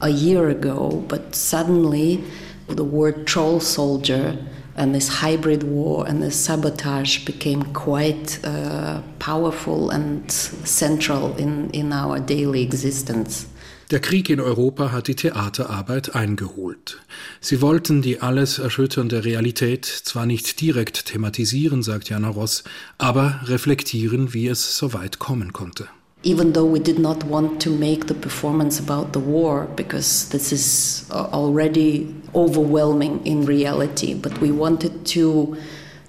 a 0.00 0.08
year 0.08 0.48
ago, 0.48 1.04
but 1.08 1.34
suddenly 1.34 2.24
the 2.68 2.84
word 2.84 3.26
troll 3.26 3.60
soldier 3.60 4.38
and 4.76 4.94
this 4.94 5.08
hybrid 5.08 5.62
war 5.62 6.08
and 6.08 6.22
this 6.22 6.38
sabotage 6.40 7.24
became 7.26 7.62
quite 7.74 8.38
uh, 8.44 9.02
powerful 9.18 9.90
and 9.90 10.30
central 10.30 11.36
in, 11.36 11.68
in 11.70 11.92
our 11.92 12.18
daily 12.18 12.62
existence. 12.62 13.46
Der 13.90 13.98
Krieg 13.98 14.30
in 14.30 14.38
Europa 14.38 14.92
hat 14.92 15.08
die 15.08 15.16
Theaterarbeit 15.16 16.14
eingeholt. 16.14 17.00
Sie 17.40 17.60
wollten 17.60 18.02
die 18.02 18.20
alles 18.20 18.60
erschütternde 18.60 19.24
Realität 19.24 19.84
zwar 19.84 20.26
nicht 20.26 20.60
direkt 20.60 21.06
thematisieren, 21.06 21.82
sagt 21.82 22.08
Jana 22.08 22.28
Ross, 22.28 22.62
aber 22.98 23.40
reflektieren, 23.46 24.32
wie 24.32 24.46
es 24.46 24.76
so 24.76 24.92
weit 24.92 25.18
kommen 25.18 25.52
konnte. 25.52 25.88
Even 26.22 26.52
though 26.52 26.72
we 26.72 26.78
did 26.78 27.00
not 27.00 27.28
want 27.28 27.60
to 27.60 27.70
make 27.70 28.06
the 28.06 28.14
performance 28.14 28.80
about 28.80 29.08
the 29.12 29.26
war, 29.26 29.66
because 29.74 30.28
this 30.28 30.52
is 30.52 31.06
uh, 31.10 31.26
already 31.32 32.14
overwhelming 32.32 33.18
in 33.24 33.44
reality, 33.44 34.14
but 34.14 34.40
we 34.40 34.52
wanted 34.52 35.04
to 35.04 35.56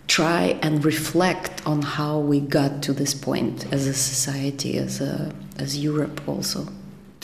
try 0.08 0.56
and 0.62 0.86
reflect 0.86 1.66
on 1.66 1.82
how 1.82 2.20
we 2.20 2.42
got 2.42 2.84
to 2.84 2.94
this 2.94 3.16
point 3.16 3.66
as 3.72 3.88
a 3.88 3.94
society, 3.94 4.78
as, 4.78 5.02
a, 5.02 5.32
as 5.58 5.76
Europe 5.78 6.22
also. 6.28 6.68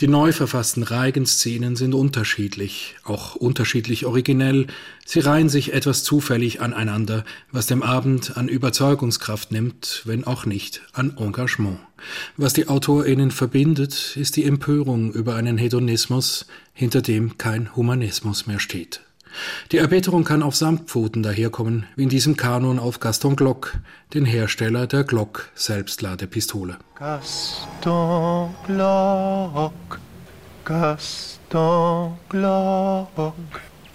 Die 0.00 0.06
neu 0.06 0.30
verfassten 0.30 0.84
Reigen-Szenen 0.84 1.74
sind 1.74 1.92
unterschiedlich, 1.92 2.94
auch 3.02 3.34
unterschiedlich 3.34 4.06
originell. 4.06 4.68
Sie 5.04 5.18
reihen 5.18 5.48
sich 5.48 5.72
etwas 5.72 6.04
zufällig 6.04 6.60
aneinander, 6.60 7.24
was 7.50 7.66
dem 7.66 7.82
Abend 7.82 8.36
an 8.36 8.46
Überzeugungskraft 8.46 9.50
nimmt, 9.50 10.02
wenn 10.04 10.22
auch 10.22 10.46
nicht 10.46 10.82
an 10.92 11.16
Engagement. 11.16 11.80
Was 12.36 12.52
die 12.52 12.68
AutorInnen 12.68 13.32
verbindet, 13.32 14.16
ist 14.16 14.36
die 14.36 14.44
Empörung 14.44 15.12
über 15.12 15.34
einen 15.34 15.58
Hedonismus, 15.58 16.46
hinter 16.72 17.02
dem 17.02 17.36
kein 17.36 17.74
Humanismus 17.74 18.46
mehr 18.46 18.60
steht. 18.60 19.00
Die 19.72 19.78
Erbitterung 19.78 20.24
kann 20.24 20.42
auf 20.42 20.56
Samtpfoten 20.56 21.22
daherkommen, 21.22 21.86
wie 21.96 22.04
in 22.04 22.08
diesem 22.08 22.36
Kanon 22.36 22.78
auf 22.78 23.00
Gaston 23.00 23.36
Glock, 23.36 23.74
den 24.14 24.24
Hersteller 24.24 24.86
der 24.86 25.04
Glock 25.04 25.50
Selbstladepistole. 25.54 26.78
Gaston 26.98 28.54
Glock, 28.66 29.98
Gaston 30.64 32.14
Glock, 32.28 33.34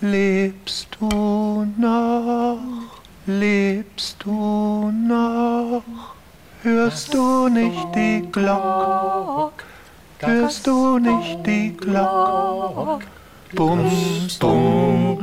lebst 0.02 0.88
du 1.00 1.66
noch, 1.78 2.60
lebst 3.26 4.18
du 4.24 4.92
noch, 4.92 5.84
hörst 6.62 7.14
du 7.14 7.50
nicht 7.50 7.96
die 7.96 8.28
Glock, 8.32 9.54
hörst 10.20 10.68
du 10.68 11.00
nicht 11.00 11.46
die 11.46 11.76
Glock? 11.76 13.02
Bum, 13.56 13.92
bum, 14.40 15.20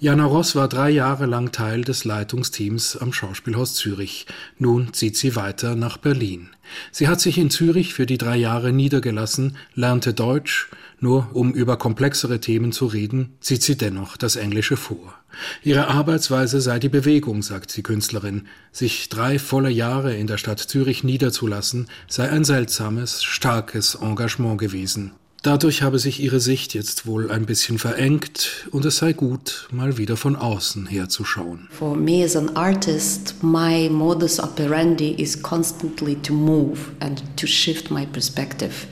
Jana 0.00 0.24
Ross 0.24 0.54
war 0.54 0.68
drei 0.68 0.90
Jahre 0.90 1.26
lang 1.26 1.52
Teil 1.52 1.82
des 1.82 2.04
Leitungsteams 2.04 2.96
am 2.96 3.12
Schauspielhaus 3.12 3.74
Zürich. 3.74 4.26
Nun 4.58 4.92
zieht 4.94 5.16
sie 5.16 5.36
weiter 5.36 5.74
nach 5.74 5.96
Berlin. 5.98 6.50
Sie 6.92 7.08
hat 7.08 7.20
sich 7.20 7.36
in 7.36 7.50
Zürich 7.50 7.94
für 7.94 8.06
die 8.06 8.18
drei 8.18 8.36
Jahre 8.36 8.72
niedergelassen, 8.72 9.56
lernte 9.74 10.14
Deutsch, 10.14 10.68
nur 11.00 11.28
um 11.34 11.52
über 11.52 11.76
komplexere 11.76 12.40
Themen 12.40 12.72
zu 12.72 12.86
reden, 12.86 13.36
zieht 13.40 13.62
sie 13.62 13.76
dennoch 13.76 14.16
das 14.16 14.36
Englische 14.36 14.76
vor. 14.76 15.14
Ihre 15.62 15.88
Arbeitsweise 15.88 16.60
sei 16.60 16.78
die 16.78 16.88
Bewegung, 16.88 17.42
sagt 17.42 17.76
die 17.76 17.82
Künstlerin. 17.82 18.46
Sich 18.72 19.08
drei 19.08 19.38
volle 19.38 19.70
Jahre 19.70 20.16
in 20.16 20.26
der 20.26 20.38
Stadt 20.38 20.60
Zürich 20.60 21.04
niederzulassen, 21.04 21.88
sei 22.08 22.30
ein 22.30 22.44
seltsames, 22.44 23.22
starkes 23.22 23.96
Engagement 23.96 24.58
gewesen. 24.58 25.12
Dadurch 25.42 25.82
habe 25.82 26.00
sich 26.00 26.20
ihre 26.20 26.40
Sicht 26.40 26.74
jetzt 26.74 27.06
wohl 27.06 27.30
ein 27.30 27.46
bisschen 27.46 27.78
verengt 27.78 28.66
und 28.72 28.84
es 28.84 28.96
sei 28.96 29.12
gut, 29.12 29.68
mal 29.70 29.96
wieder 29.96 30.16
von 30.16 30.34
außen 30.34 30.86
herzuschauen. 30.86 31.68
For 31.70 31.96
me 31.96 32.24
as 32.24 32.34
an 32.34 32.56
artist, 32.56 33.36
my 33.40 33.88
modus 33.88 34.40
operandi 34.40 35.14
is 35.16 35.40
constantly 35.40 36.16
to 36.16 36.32
move 36.32 36.90
and 36.98 37.22
to 37.36 37.46
shift 37.46 37.88
my 37.90 38.04
perspective. 38.04 38.88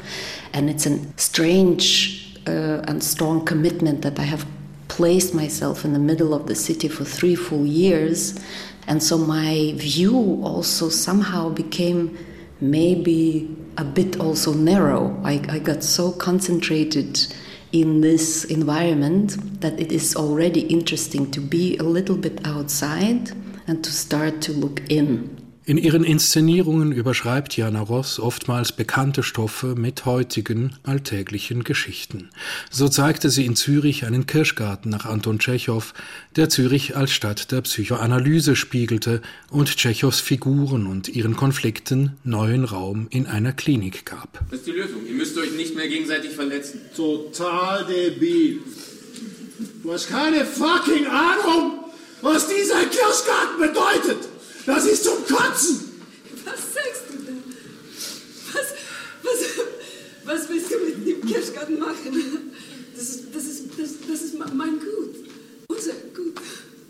And 0.52 0.70
it's 0.70 0.86
a 0.86 0.98
strange 1.16 2.38
uh, 2.46 2.80
and 2.86 3.02
strong 3.02 3.44
commitment 3.44 4.02
that 4.02 4.20
I 4.20 4.24
have 4.24 4.46
placed 4.86 5.34
myself 5.34 5.84
in 5.84 5.92
the 5.92 5.98
middle 5.98 6.32
of 6.32 6.46
the 6.46 6.54
city 6.54 6.88
for 6.88 7.04
three 7.04 7.34
full 7.34 7.66
years. 7.66 8.34
And 8.86 9.02
so 9.02 9.18
my 9.18 9.74
view 9.76 10.40
also 10.44 10.90
somehow 10.90 11.50
became 11.50 12.16
maybe 12.60 13.56
a 13.76 13.84
bit 13.84 14.18
also 14.18 14.52
narrow. 14.52 15.20
I, 15.24 15.42
I 15.48 15.58
got 15.58 15.82
so 15.82 16.12
concentrated 16.12 17.26
in 17.72 18.00
this 18.00 18.44
environment 18.44 19.60
that 19.60 19.78
it 19.78 19.92
is 19.92 20.16
already 20.16 20.60
interesting 20.62 21.30
to 21.32 21.40
be 21.40 21.76
a 21.76 21.82
little 21.82 22.16
bit 22.16 22.40
outside 22.46 23.32
and 23.66 23.84
to 23.84 23.90
start 23.90 24.40
to 24.42 24.52
look 24.52 24.80
in. 24.88 25.45
In 25.68 25.78
ihren 25.78 26.04
Inszenierungen 26.04 26.92
überschreibt 26.92 27.56
Jana 27.56 27.80
Ross 27.80 28.20
oftmals 28.20 28.70
bekannte 28.70 29.24
Stoffe 29.24 29.74
mit 29.74 30.04
heutigen, 30.04 30.76
alltäglichen 30.84 31.64
Geschichten. 31.64 32.28
So 32.70 32.88
zeigte 32.88 33.30
sie 33.30 33.44
in 33.44 33.56
Zürich 33.56 34.06
einen 34.06 34.26
Kirschgarten 34.26 34.92
nach 34.92 35.06
Anton 35.06 35.40
Tschechow, 35.40 35.92
der 36.36 36.48
Zürich 36.50 36.96
als 36.96 37.10
Stadt 37.10 37.50
der 37.50 37.62
Psychoanalyse 37.62 38.54
spiegelte 38.54 39.22
und 39.50 39.76
Tschechows 39.76 40.20
Figuren 40.20 40.86
und 40.86 41.08
ihren 41.08 41.34
Konflikten 41.34 42.12
neuen 42.22 42.62
Raum 42.62 43.08
in 43.10 43.26
einer 43.26 43.52
Klinik 43.52 44.06
gab. 44.06 44.38
Das 44.50 44.60
ist 44.60 44.68
die 44.68 44.70
Lösung. 44.70 45.04
Ihr 45.04 45.14
müsst 45.14 45.36
euch 45.36 45.50
nicht 45.56 45.74
mehr 45.74 45.88
gegenseitig 45.88 46.30
verletzen. 46.30 46.80
Total 46.94 47.84
debil. 47.86 48.60
Du 49.82 49.92
hast 49.92 50.08
keine 50.10 50.44
fucking 50.44 51.08
Ahnung, 51.08 51.72
was 52.22 52.46
dieser 52.46 52.84
Kirschgarten 52.84 53.58
bedeutet. 53.58 54.35
Das 54.66 54.84
ist 54.84 55.04
zum 55.04 55.24
Kotzen! 55.24 55.92
Was 56.44 56.74
sagst 56.74 57.02
du 57.08 57.18
da? 57.24 57.32
Was, 58.52 58.74
was, 59.22 59.64
was 60.24 60.48
willst 60.48 60.70
du 60.72 60.78
mit 60.78 61.06
dem 61.06 61.24
Kirschgarten 61.24 61.78
machen? 61.78 62.52
Das 62.96 63.08
ist, 63.08 63.24
das 63.32 63.44
ist, 63.44 63.78
das, 63.78 63.90
das 64.08 64.22
ist 64.22 64.34
mein 64.38 64.80
Gut. 64.80 65.14
Unser 65.68 65.92
Gut. 66.14 66.34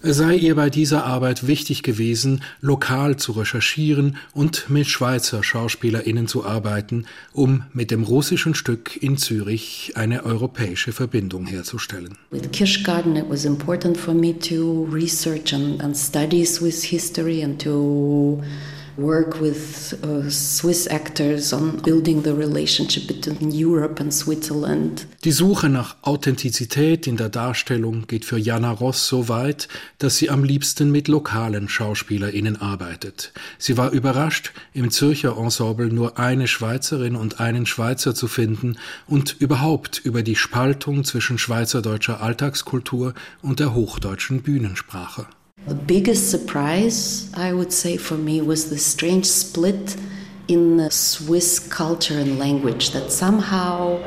Es 0.02 0.18
sei 0.18 0.36
ihr 0.36 0.54
bei 0.54 0.70
dieser 0.70 1.04
Arbeit 1.04 1.46
wichtig 1.46 1.82
gewesen, 1.82 2.42
lokal 2.60 3.16
zu 3.16 3.32
recherchieren 3.32 4.16
und 4.34 4.68
mit 4.68 4.86
Schweizer 4.86 5.42
SchauspielerInnen 5.42 6.28
zu 6.28 6.44
arbeiten, 6.44 7.06
um 7.32 7.64
mit 7.72 7.90
dem 7.90 8.02
russischen 8.02 8.54
Stück 8.54 9.02
in 9.02 9.16
Zürich 9.16 9.92
eine 9.94 10.24
europäische 10.24 10.92
Verbindung 10.92 11.46
herzustellen. 11.46 12.18
With 12.30 12.50
Kirschgarten, 12.52 13.16
it 13.16 13.28
was 13.28 13.44
important 13.44 13.96
for 13.96 14.14
me 14.14 14.38
to 14.38 14.86
research 14.92 15.54
and, 15.54 15.82
and 15.82 15.96
study 15.96 16.44
Swiss 16.44 16.84
history 16.84 17.42
and 17.42 17.60
to 17.62 18.42
work 18.96 19.40
with 19.40 19.94
uh, 20.04 20.28
Swiss 20.30 20.86
actors 20.88 21.52
on 21.52 21.80
building 21.82 22.22
the 22.22 22.32
relationship 22.32 23.06
between 23.06 23.50
Europe 23.50 24.00
and 24.00 24.12
Switzerland. 24.12 25.06
Die 25.24 25.32
Suche 25.32 25.68
nach 25.68 25.96
Authentizität 26.02 27.06
in 27.06 27.16
der 27.16 27.28
Darstellung 27.28 28.06
geht 28.06 28.24
für 28.24 28.38
Jana 28.38 28.70
Ross 28.70 29.06
so 29.06 29.28
weit, 29.28 29.68
dass 29.98 30.16
sie 30.16 30.30
am 30.30 30.44
liebsten 30.44 30.90
mit 30.90 31.08
lokalen 31.08 31.68
SchauspielerInnen 31.68 32.60
arbeitet. 32.60 33.32
Sie 33.58 33.76
war 33.76 33.90
überrascht, 33.90 34.52
im 34.72 34.90
Zürcher 34.90 35.36
Ensemble 35.36 35.88
nur 35.88 36.18
eine 36.18 36.48
Schweizerin 36.48 37.16
und 37.16 37.40
einen 37.40 37.66
Schweizer 37.66 38.14
zu 38.14 38.28
finden 38.28 38.76
und 39.06 39.36
überhaupt 39.38 40.00
über 40.04 40.22
die 40.22 40.36
Spaltung 40.36 41.04
zwischen 41.04 41.38
schweizerdeutscher 41.38 42.20
Alltagskultur 42.20 43.14
und 43.42 43.60
der 43.60 43.74
hochdeutschen 43.74 44.42
Bühnensprache. 44.42 45.26
The 45.66 45.74
biggest 45.74 46.30
surprise, 46.30 47.28
I 47.34 47.52
would 47.52 47.72
say, 47.72 47.96
for 47.96 48.16
me 48.16 48.40
was 48.40 48.70
the 48.70 48.78
strange 48.78 49.26
split 49.26 49.96
in 50.46 50.76
the 50.76 50.90
Swiss 50.92 51.58
culture 51.58 52.18
and 52.18 52.38
language 52.38 52.92
that 52.92 53.10
somehow 53.10 53.98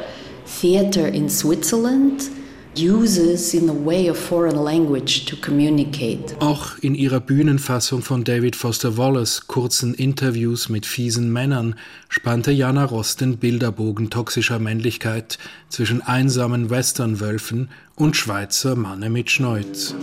theater 0.46 1.06
in 1.06 1.28
Switzerland 1.30 2.30
uses 2.76 3.54
in 3.54 3.66
the 3.66 3.74
way 3.74 4.08
of 4.08 4.18
foreign 4.18 4.56
language 4.56 5.26
to 5.26 5.36
communicate. 5.36 6.34
Auch 6.40 6.78
in 6.82 6.96
ihrer 6.96 7.20
Bühnenfassung 7.20 8.04
von 8.04 8.24
David 8.24 8.56
Foster 8.56 8.96
Wallace 8.96 9.48
kurzen 9.48 9.94
Interviews 9.94 10.70
mit 10.70 10.86
fiesen 10.86 11.34
Männern 11.34 11.76
spannte 12.08 12.52
Jana 12.52 12.86
Ross 12.86 13.18
den 13.18 13.36
Bilderbogen 13.38 14.10
toxischer 14.10 14.60
Männlichkeit 14.60 15.38
zwischen 15.68 16.02
einsamen 16.02 16.70
Westernwölfen 16.70 17.70
und 17.96 18.16
Schweizer 18.16 18.78
Manne 18.78 19.10
mit 19.10 19.30
Schneuz. 19.30 19.94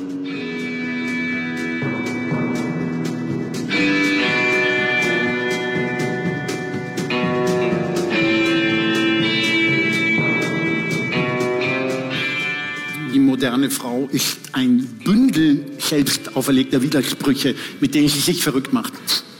Moderne 13.47 13.71
Frau 13.71 14.09
ist 14.11 14.39
ein 14.55 14.85
Bündel 15.05 15.65
selbst 15.79 16.35
auferlegter 16.35 16.83
Widersprüche, 16.83 17.55
mit 17.79 17.95
denen 17.95 18.09
sie 18.09 18.19
sich 18.19 18.43
verrückt 18.43 18.73
macht. 18.73 18.93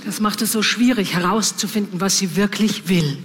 Das 0.05 0.21
macht 0.21 0.43
es 0.43 0.53
so 0.53 0.63
schwierig 0.63 1.15
herauszufinden, 1.15 2.01
was 2.01 2.17
sie 2.19 2.37
wirklich 2.37 2.89
will. 2.89 3.19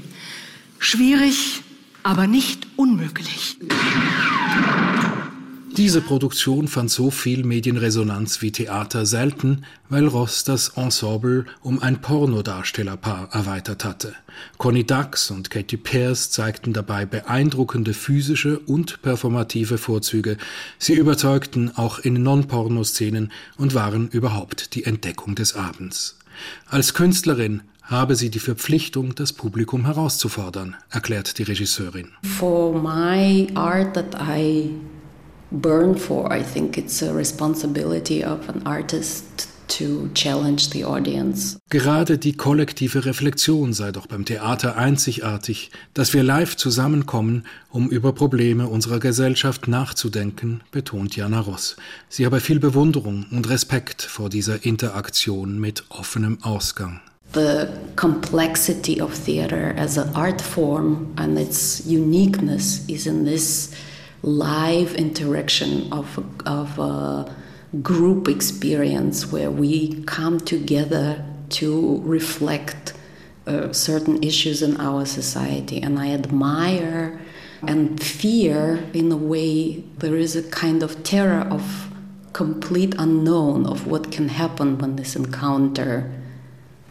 Schwierig, 0.80 1.62
aber 2.02 2.26
nicht 2.26 2.66
unmöglich. 2.78 3.58
Diese 5.78 6.02
Produktion 6.02 6.68
fand 6.68 6.92
so 6.92 7.12
viel 7.12 7.46
Medienresonanz 7.46 8.42
wie 8.42 8.52
Theater 8.52 9.06
selten, 9.06 9.64
weil 9.88 10.06
Ross 10.06 10.44
das 10.44 10.70
Ensemble 10.70 11.46
um 11.62 11.82
ein 11.82 12.02
Pornodarstellerpaar 12.02 13.30
erweitert 13.32 13.86
hatte. 13.86 14.14
Connie 14.58 14.84
Dax 14.84 15.32
und 15.32 15.50
Katy 15.50 15.78
Pierce 15.78 16.30
zeigten 16.30 16.74
dabei 16.74 17.06
beeindruckende 17.06 17.94
physische 17.94 18.60
und 18.60 19.02
performative 19.02 19.78
Vorzüge. 19.78 20.38
Sie 20.78 20.94
überzeugten 20.94 21.72
auch 21.76 22.00
in 22.00 22.22
Non-Porno-Szenen 22.22 23.32
und 23.58 23.74
waren 23.74 24.10
überhaupt 24.10 24.76
die 24.76 24.84
Entdeckung 24.84 25.36
des 25.36 25.56
Abends. 25.56 26.18
Als 26.68 26.94
Künstlerin 26.94 27.62
habe 27.84 28.16
sie 28.16 28.30
die 28.30 28.40
Verpflichtung, 28.40 29.16
das 29.16 29.32
Publikum 29.32 29.86
herauszufordern, 29.86 30.76
erklärt 30.90 31.38
die 31.38 31.44
Regisseurin. 31.44 32.10
For 32.38 32.78
my 32.82 33.48
art 33.56 33.94
that 33.94 34.16
I 34.16 34.72
burn 35.52 35.98
for. 35.98 36.32
I 36.32 36.44
think 36.44 36.78
it's 36.78 37.02
a 37.02 37.14
responsibility 37.14 38.24
of 38.24 38.48
an 38.50 38.66
artist 38.66 39.48
to 39.78 40.10
challenge 40.14 40.70
the 40.72 40.84
audience. 40.84 41.58
Gerade 41.70 42.18
die 42.18 42.34
kollektive 42.34 43.06
Reflexion 43.06 43.74
sei 43.74 43.92
doch 43.92 44.08
beim 44.08 44.26
Theater 44.26 44.76
einzigartig, 44.76 45.72
dass 45.94 46.14
wir 46.14 46.24
live 46.24 46.58
zusammenkommen, 46.58 47.46
um 47.70 47.90
über 47.90 48.12
Probleme 48.14 48.68
unserer 48.68 49.00
Gesellschaft 49.00 49.68
nachzudenken, 49.68 50.62
betont 50.72 51.16
Jana 51.16 51.40
Ross. 51.40 51.78
Sie 52.10 52.26
habe 52.26 52.42
viel 52.42 52.60
Bewunderung 52.60 53.26
und 53.32 53.50
Respekt 53.50 54.02
vor 54.02 54.30
dieser 54.30 54.66
Interaktion 54.66 55.60
mit 55.60 55.86
offenem 55.90 56.40
Ausgang. 56.42 57.00
The 57.34 57.68
complexity 57.96 59.02
of 59.02 59.18
theater 59.18 59.74
as 59.78 59.98
an 59.98 60.10
art 60.16 60.42
form 60.42 61.14
and 61.16 61.40
its 61.40 61.82
uniqueness 61.86 62.84
is 62.90 63.06
in 63.06 63.24
this 63.24 63.72
live 64.24 64.96
interaction 64.96 65.92
of 65.92 66.24
of 66.46 66.80
a 66.80 67.34
group 67.82 68.28
experience 68.28 69.32
where 69.32 69.50
we 69.50 70.04
come 70.04 70.40
together 70.40 71.24
to 71.50 72.02
reflect 72.04 72.94
uh, 73.48 73.72
certain 73.72 74.22
issues 74.24 74.62
in 74.62 74.80
our 74.80 75.06
society. 75.06 75.82
And 75.82 75.98
I 75.98 76.12
admire 76.12 77.20
and 77.64 78.02
fear, 78.02 78.84
in 78.94 79.12
a 79.12 79.18
way, 79.18 79.84
there 80.00 80.16
is 80.16 80.36
a 80.36 80.44
kind 80.44 80.84
of 80.84 81.04
terror 81.04 81.48
of 81.50 81.90
complete 82.34 82.96
unknown 82.98 83.66
of 83.66 83.88
what 83.88 84.12
can 84.12 84.30
happen 84.30 84.78
when 84.78 84.96
this 84.96 85.16
encounter 85.16 86.12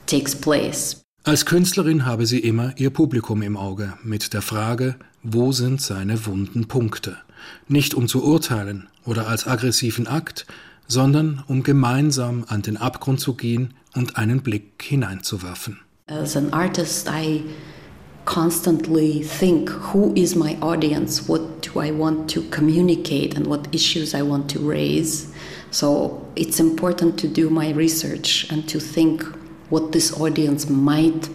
takes 0.07 0.35
place. 0.35 0.97
Als 1.25 1.45
Künstlerin 1.45 2.07
habe 2.07 2.25
sie 2.27 2.39
immer 2.39 2.73
ihr 2.77 2.91
Publikum 2.91 3.43
im 3.43 3.57
Auge 3.57 3.93
mit 4.03 4.33
der 4.33 4.41
Frage, 4.41 4.97
wo 5.23 5.53
sind 5.53 5.81
seine 5.81 6.27
wunden 6.27 6.67
Punkte? 6.69 7.17
Nicht 7.69 7.95
um 7.95 8.09
zu 8.09 8.23
urteilen 8.25 8.89
oder 9.05 9.29
als 9.29 9.47
aggressiven 9.47 10.07
Akt, 10.07 10.47
sondern 10.87 11.43
um 11.47 11.63
gemeinsam 11.63 12.45
an 12.49 12.63
den 12.63 12.77
Abgrund 12.77 13.21
zu 13.21 13.35
gehen 13.35 13.75
und 13.95 14.17
einen 14.17 14.43
Blick 14.43 14.83
hineinzuwerfen. 14.83 15.79
As 16.07 16.37
an 16.37 16.53
artist, 16.53 17.09
I 17.09 17.45
constantly 18.25 19.23
think 19.23 19.71
who 19.93 20.13
is 20.15 20.35
my 20.35 20.57
audience? 20.61 21.29
What 21.29 21.67
do 21.67 21.81
I 21.81 21.93
want 21.93 22.29
to 22.35 22.43
communicate 22.51 23.37
and 23.37 23.47
what 23.47 23.73
issues 23.73 24.15
I 24.15 24.23
want 24.23 24.51
to 24.53 24.59
raise? 24.61 25.29
So 25.71 26.27
it's 26.35 26.59
important 26.59 27.19
to 27.21 27.29
do 27.29 27.49
my 27.49 27.73
research 27.73 28.47
and 28.51 28.69
to 28.69 28.81
think 28.81 29.23
what 29.69 29.93
this 29.93 30.13
audience 30.21 30.69
might 30.69 31.29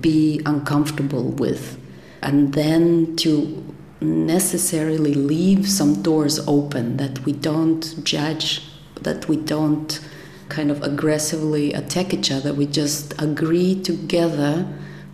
be 0.00 0.40
uncomfortable 0.46 1.32
with, 1.32 1.76
and 2.22 2.52
then 2.52 3.16
to 3.16 3.74
necessarily 4.00 5.14
leave 5.14 5.68
some 5.68 6.02
doors 6.02 6.38
open 6.46 6.96
that 6.96 7.24
we 7.24 7.32
don't 7.32 8.02
judge, 8.04 8.62
that 9.02 9.28
we 9.28 9.36
don't 9.36 10.00
kind 10.48 10.70
of 10.70 10.82
aggressively 10.82 11.72
attack 11.72 12.12
each 12.12 12.30
other. 12.30 12.52
We 12.52 12.66
just 12.66 13.14
agree 13.20 13.80
together 13.80 14.66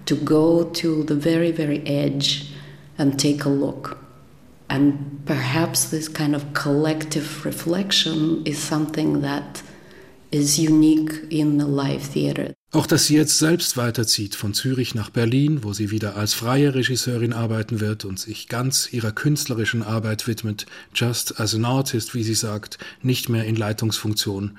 to 0.07 0.17
go 0.17 0.65
to 0.65 1.03
the 1.05 1.15
very, 1.15 1.51
very 1.51 1.87
edge 1.87 2.53
and 2.97 3.19
take 3.19 3.45
a 3.45 3.49
look. 3.49 3.99
And 4.69 5.23
perhaps 5.27 5.91
this 5.91 6.09
kind 6.09 6.35
of 6.35 6.55
collective 6.55 7.45
reflection 7.45 8.45
is 8.45 8.59
something 8.59 9.21
that 9.21 9.63
is 10.33 10.59
unique 10.59 11.13
in 11.31 11.59
the 11.59 11.67
live 11.67 12.03
theater. 12.03 12.56
Auch 12.77 12.87
dass 12.87 13.07
sie 13.07 13.17
jetzt 13.17 13.39
selbst 13.39 13.79
weiterzieht 13.79 14.35
von 14.35 14.53
Zürich 14.53 14.95
nach 14.95 15.09
Berlin, 15.09 15.65
wo 15.65 15.73
sie 15.73 15.91
wieder 15.91 16.15
als 16.15 16.35
freie 16.35 16.75
Regisseurin 16.75 17.33
arbeiten 17.33 17.81
wird 17.81 18.05
und 18.05 18.21
sich 18.21 18.49
ganz 18.49 18.93
ihrer 18.93 19.13
künstlerischen 19.13 19.83
Arbeit 19.83 20.27
widmet, 20.27 20.67
just 20.95 21.41
as 21.41 21.55
an 21.55 21.65
artist, 21.65 22.15
wie 22.15 22.23
sie 22.23 22.35
sagt, 22.35 22.77
nicht 23.01 23.31
mehr 23.31 23.47
in 23.47 23.57
Leitungsfunktion. 23.57 24.59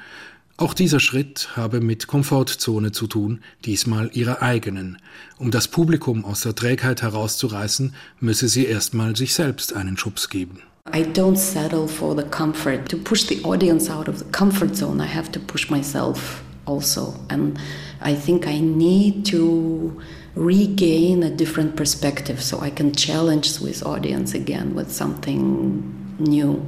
Auch 0.57 0.73
dieser 0.73 0.99
Schritt 0.99 1.49
habe 1.55 1.79
mit 1.79 2.07
Komfortzone 2.07 2.91
zu 2.91 3.05
tun, 3.05 3.41
diesmal 3.65 4.09
ihrer 4.11 4.41
eigenen. 4.41 4.97
Um 5.37 5.51
das 5.51 5.67
Publikum 5.67 6.25
aus 6.25 6.41
der 6.41 6.55
Trägheit 6.55 7.03
herauszureißen, 7.03 7.93
müsse 8.19 8.47
sie 8.47 8.65
erstmal 8.65 9.15
sich 9.15 9.35
selbst 9.35 9.73
einen 9.73 9.95
Schubs 9.95 10.29
geben. 10.29 10.63
I 10.91 11.03
don't 11.03 11.35
settle 11.35 11.87
for 11.87 12.17
the 12.17 12.27
comfort. 12.27 12.89
To 12.89 12.97
push 12.97 13.27
the 13.27 13.43
audience 13.43 13.93
out 13.93 14.09
of 14.09 14.17
the 14.17 14.25
comfort 14.31 14.75
zone, 14.75 15.03
I 15.03 15.07
have 15.07 15.31
to 15.33 15.39
push 15.39 15.69
myself 15.69 16.41
also. 16.65 17.13
And 17.29 17.59
I 18.01 18.15
think 18.15 18.47
I 18.47 18.59
need 18.59 19.25
to 19.31 20.01
regain 20.35 21.23
a 21.23 21.29
different 21.29 21.75
perspective 21.75 22.41
so 22.41 22.59
I 22.61 22.69
can 22.69 22.93
challenge 22.93 23.49
Swiss 23.49 23.83
audience 23.83 24.35
again 24.35 24.75
with 24.75 24.91
something 24.91 25.83
new. 26.19 26.61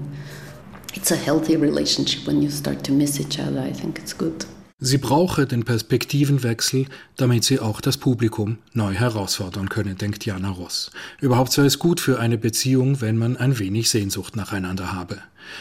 It's 0.95 1.11
a 1.11 1.15
healthy 1.15 1.55
relationship 1.55 2.25
when 2.25 2.41
you 2.41 2.49
start 2.49 2.83
to 2.85 2.91
miss 2.91 3.19
each 3.19 3.39
other. 3.39 3.61
I 3.61 3.71
think 3.71 3.99
it's 3.99 4.13
good. 4.13 4.45
Sie 4.81 4.97
brauche 4.97 5.45
den 5.45 5.65
Perspektivenwechsel, 5.65 6.85
damit 7.17 7.43
sie 7.43 7.59
auch 7.59 7.81
das 7.81 7.97
Publikum 7.97 8.59
neu 8.73 8.93
herausfordern 8.93 9.67
könne, 9.67 9.95
denkt 9.95 10.25
Jana 10.25 10.51
Ross. 10.51 10.91
Überhaupt 11.19 11.51
sei 11.51 11.65
es 11.65 11.79
gut 11.79 11.99
für 11.99 12.17
eine 12.17 12.37
Beziehung, 12.37 13.01
wenn 13.01 13.17
man 13.17 13.35
ein 13.35 13.59
wenig 13.59 13.89
Sehnsucht 13.89 14.37
nacheinander 14.37 14.93
habe. 14.93 15.17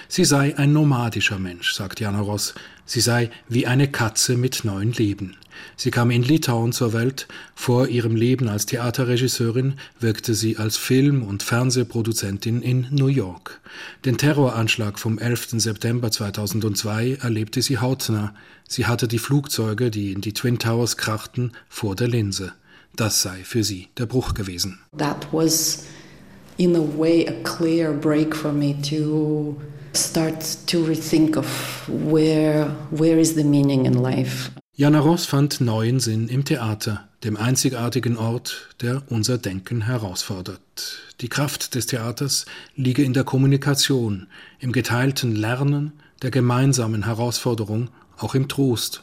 Sie 0.09 0.24
sei 0.24 0.57
ein 0.57 0.72
nomadischer 0.72 1.38
Mensch, 1.38 1.72
sagt 1.72 2.01
Jana 2.01 2.20
Ross. 2.20 2.55
Sie 2.85 3.01
sei 3.01 3.31
wie 3.48 3.66
eine 3.66 3.88
Katze 3.88 4.37
mit 4.37 4.64
neuen 4.64 4.92
Leben. 4.92 5.37
Sie 5.77 5.90
kam 5.90 6.11
in 6.11 6.22
Litauen 6.22 6.72
zur 6.72 6.92
Welt. 6.92 7.27
Vor 7.55 7.88
ihrem 7.88 8.16
Leben 8.16 8.48
als 8.48 8.66
Theaterregisseurin 8.66 9.74
wirkte 10.01 10.35
sie 10.35 10.57
als 10.57 10.77
Film- 10.77 11.22
und 11.22 11.42
Fernsehproduzentin 11.42 12.62
in 12.62 12.87
New 12.90 13.09
York. 13.09 13.61
Den 14.05 14.18
Terroranschlag 14.18 14.98
vom 14.98 15.18
11. 15.18 15.61
September 15.61 16.11
2002 16.11 17.18
erlebte 17.20 17.62
sie 17.62 17.79
hautnah. 17.79 18.35
Sie 18.68 18.87
hatte 18.87 19.09
die 19.09 19.18
Flugzeuge, 19.18 19.90
die 19.90 20.12
in 20.12 20.20
die 20.20 20.33
Twin 20.33 20.59
Towers 20.59 20.96
krachten, 20.96 21.53
vor 21.68 21.96
der 21.96 22.09
Linse. 22.09 22.53
Das 22.96 23.22
sei 23.22 23.44
für 23.44 23.62
sie 23.62 23.88
der 23.96 24.07
Bruch 24.07 24.35
gewesen. 24.35 24.79
That 24.96 25.29
was 25.33 25.85
in 26.57 26.74
a 26.74 26.98
way 26.98 27.27
a 27.29 27.33
clear 27.44 27.92
break 27.92 28.35
for 28.35 28.53
me 28.53 28.74
to 28.83 29.57
start 29.98 30.66
to 30.66 30.84
rethink 30.84 31.37
of 31.37 31.46
where 31.88 32.70
where 32.90 33.18
is 33.18 33.34
the 33.34 33.44
meaning 33.44 33.84
in 33.84 33.94
life. 33.94 34.50
Jana 34.74 35.00
Ross 35.00 35.26
fand 35.26 35.61
neuen 35.61 35.98
Sinn 35.98 36.28
im 36.28 36.44
Theater, 36.44 37.08
dem 37.24 37.37
einzigartigen 37.37 38.16
Ort, 38.16 38.68
der 38.80 39.02
unser 39.08 39.37
Denken 39.37 39.82
herausfordert. 39.82 41.00
Die 41.20 41.28
Kraft 41.28 41.74
des 41.74 41.87
Theaters 41.87 42.46
liege 42.76 43.02
in 43.02 43.12
der 43.12 43.24
Kommunikation, 43.24 44.28
im 44.61 44.70
geteilten 44.70 45.34
Lernen, 45.34 45.94
der 46.22 46.30
gemeinsamen 46.30 47.04
Herausforderung, 47.04 47.88
auch 48.18 48.37
im 48.37 48.46
Trost. 48.48 49.02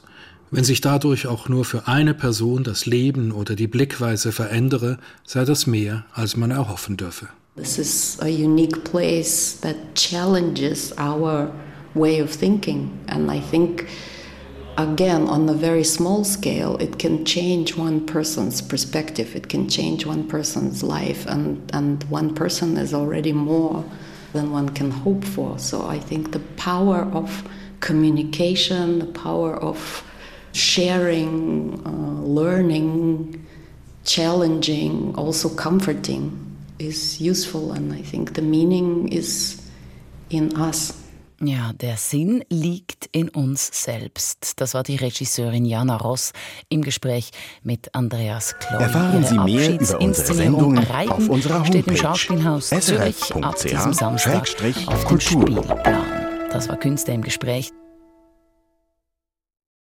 Wenn 0.50 0.64
sich 0.64 0.80
dadurch 0.80 1.28
auch 1.28 1.50
nur 1.50 1.66
für 1.66 1.88
eine 1.90 2.14
Person 2.14 2.64
das 2.64 2.86
Leben 2.86 3.34
oder 3.34 3.56
die 3.56 3.68
Blickweise 3.68 4.32
verändere, 4.32 4.98
sei 5.26 5.44
das 5.44 5.68
mehr, 5.68 6.06
als 6.14 6.38
man 6.38 6.52
erhoffen 6.52 6.96
dürfe. 6.96 7.28
This 7.56 7.80
is 7.80 8.20
a 8.22 8.28
unique 8.28 8.84
place 8.84 9.54
that 9.62 9.96
challenges 9.96 10.92
our 10.98 11.54
way 11.94 12.20
of 12.20 12.30
thinking. 12.30 13.00
And 13.08 13.32
I 13.32 13.40
think, 13.40 13.88
again, 14.78 15.30
on 15.30 15.48
a 15.48 15.54
very 15.54 15.86
small 15.86 16.26
scale, 16.26 16.76
it 16.78 17.00
can 17.00 17.24
change 17.24 17.78
one 17.78 18.06
person's 18.06 18.62
perspective, 18.62 19.38
it 19.38 19.48
can 19.48 19.70
change 19.70 20.06
one 20.06 20.28
person's 20.28 20.84
life, 20.84 21.26
and, 21.28 21.72
and 21.74 22.04
one 22.10 22.36
person 22.36 22.76
is 22.76 22.94
already 22.94 23.32
more 23.32 23.86
than 24.34 24.52
one 24.52 24.68
can 24.68 24.92
hope 24.92 25.24
for. 25.24 25.58
So 25.58 25.88
I 25.88 25.98
think 25.98 26.34
the 26.34 26.42
power 26.58 27.04
of 27.14 27.48
communication, 27.80 29.00
the 29.00 29.14
power 29.14 29.56
of 29.56 30.04
sharing, 30.52 31.82
uh, 31.86 32.22
learning, 32.22 33.48
challenging, 34.04 35.16
also 35.16 35.48
comforting 35.48 36.46
is 36.78 37.20
useful 37.20 37.72
and 37.72 37.94
I 37.94 38.02
think 38.02 38.36
the 38.36 38.42
meaning 38.42 39.08
is 39.12 39.58
in 40.30 40.56
us. 40.58 40.94
Ja, 41.42 41.74
der 41.74 41.98
Sinn 41.98 42.46
liegt 42.50 43.10
in 43.12 43.28
uns 43.28 43.70
selbst. 43.84 44.54
Das 44.62 44.74
war 44.74 44.84
die 44.84 44.96
Regisseurin 44.96 45.66
Jana 45.66 45.98
Ross 45.98 46.32
im 46.70 46.82
Gespräch 46.82 47.32
mit 47.62 47.94
Andreas 47.94 48.56
Kloll. 48.58 48.82
Erfahren 48.82 49.24
Sie 49.26 49.38
mehr 49.38 49.80
über 49.80 50.00
unsere 50.00 50.34
Sendungen 50.34 50.88
auf 50.88 51.30
unserer 51.30 51.56
Homepage 51.56 51.68
steht 51.68 51.88
im 51.88 51.98
Schauspielhaus 51.98 52.70
Zürich 52.70 53.36
ab 53.36 53.56
diesem 53.62 53.94
Samstag 53.94 54.48
auf 54.88 55.06
dem 55.06 55.20
Spielplan. 55.20 56.06
Das 56.52 56.70
war 56.70 56.78
Künstler 56.78 57.16
im 57.16 57.22
Gespräch. 57.22 57.72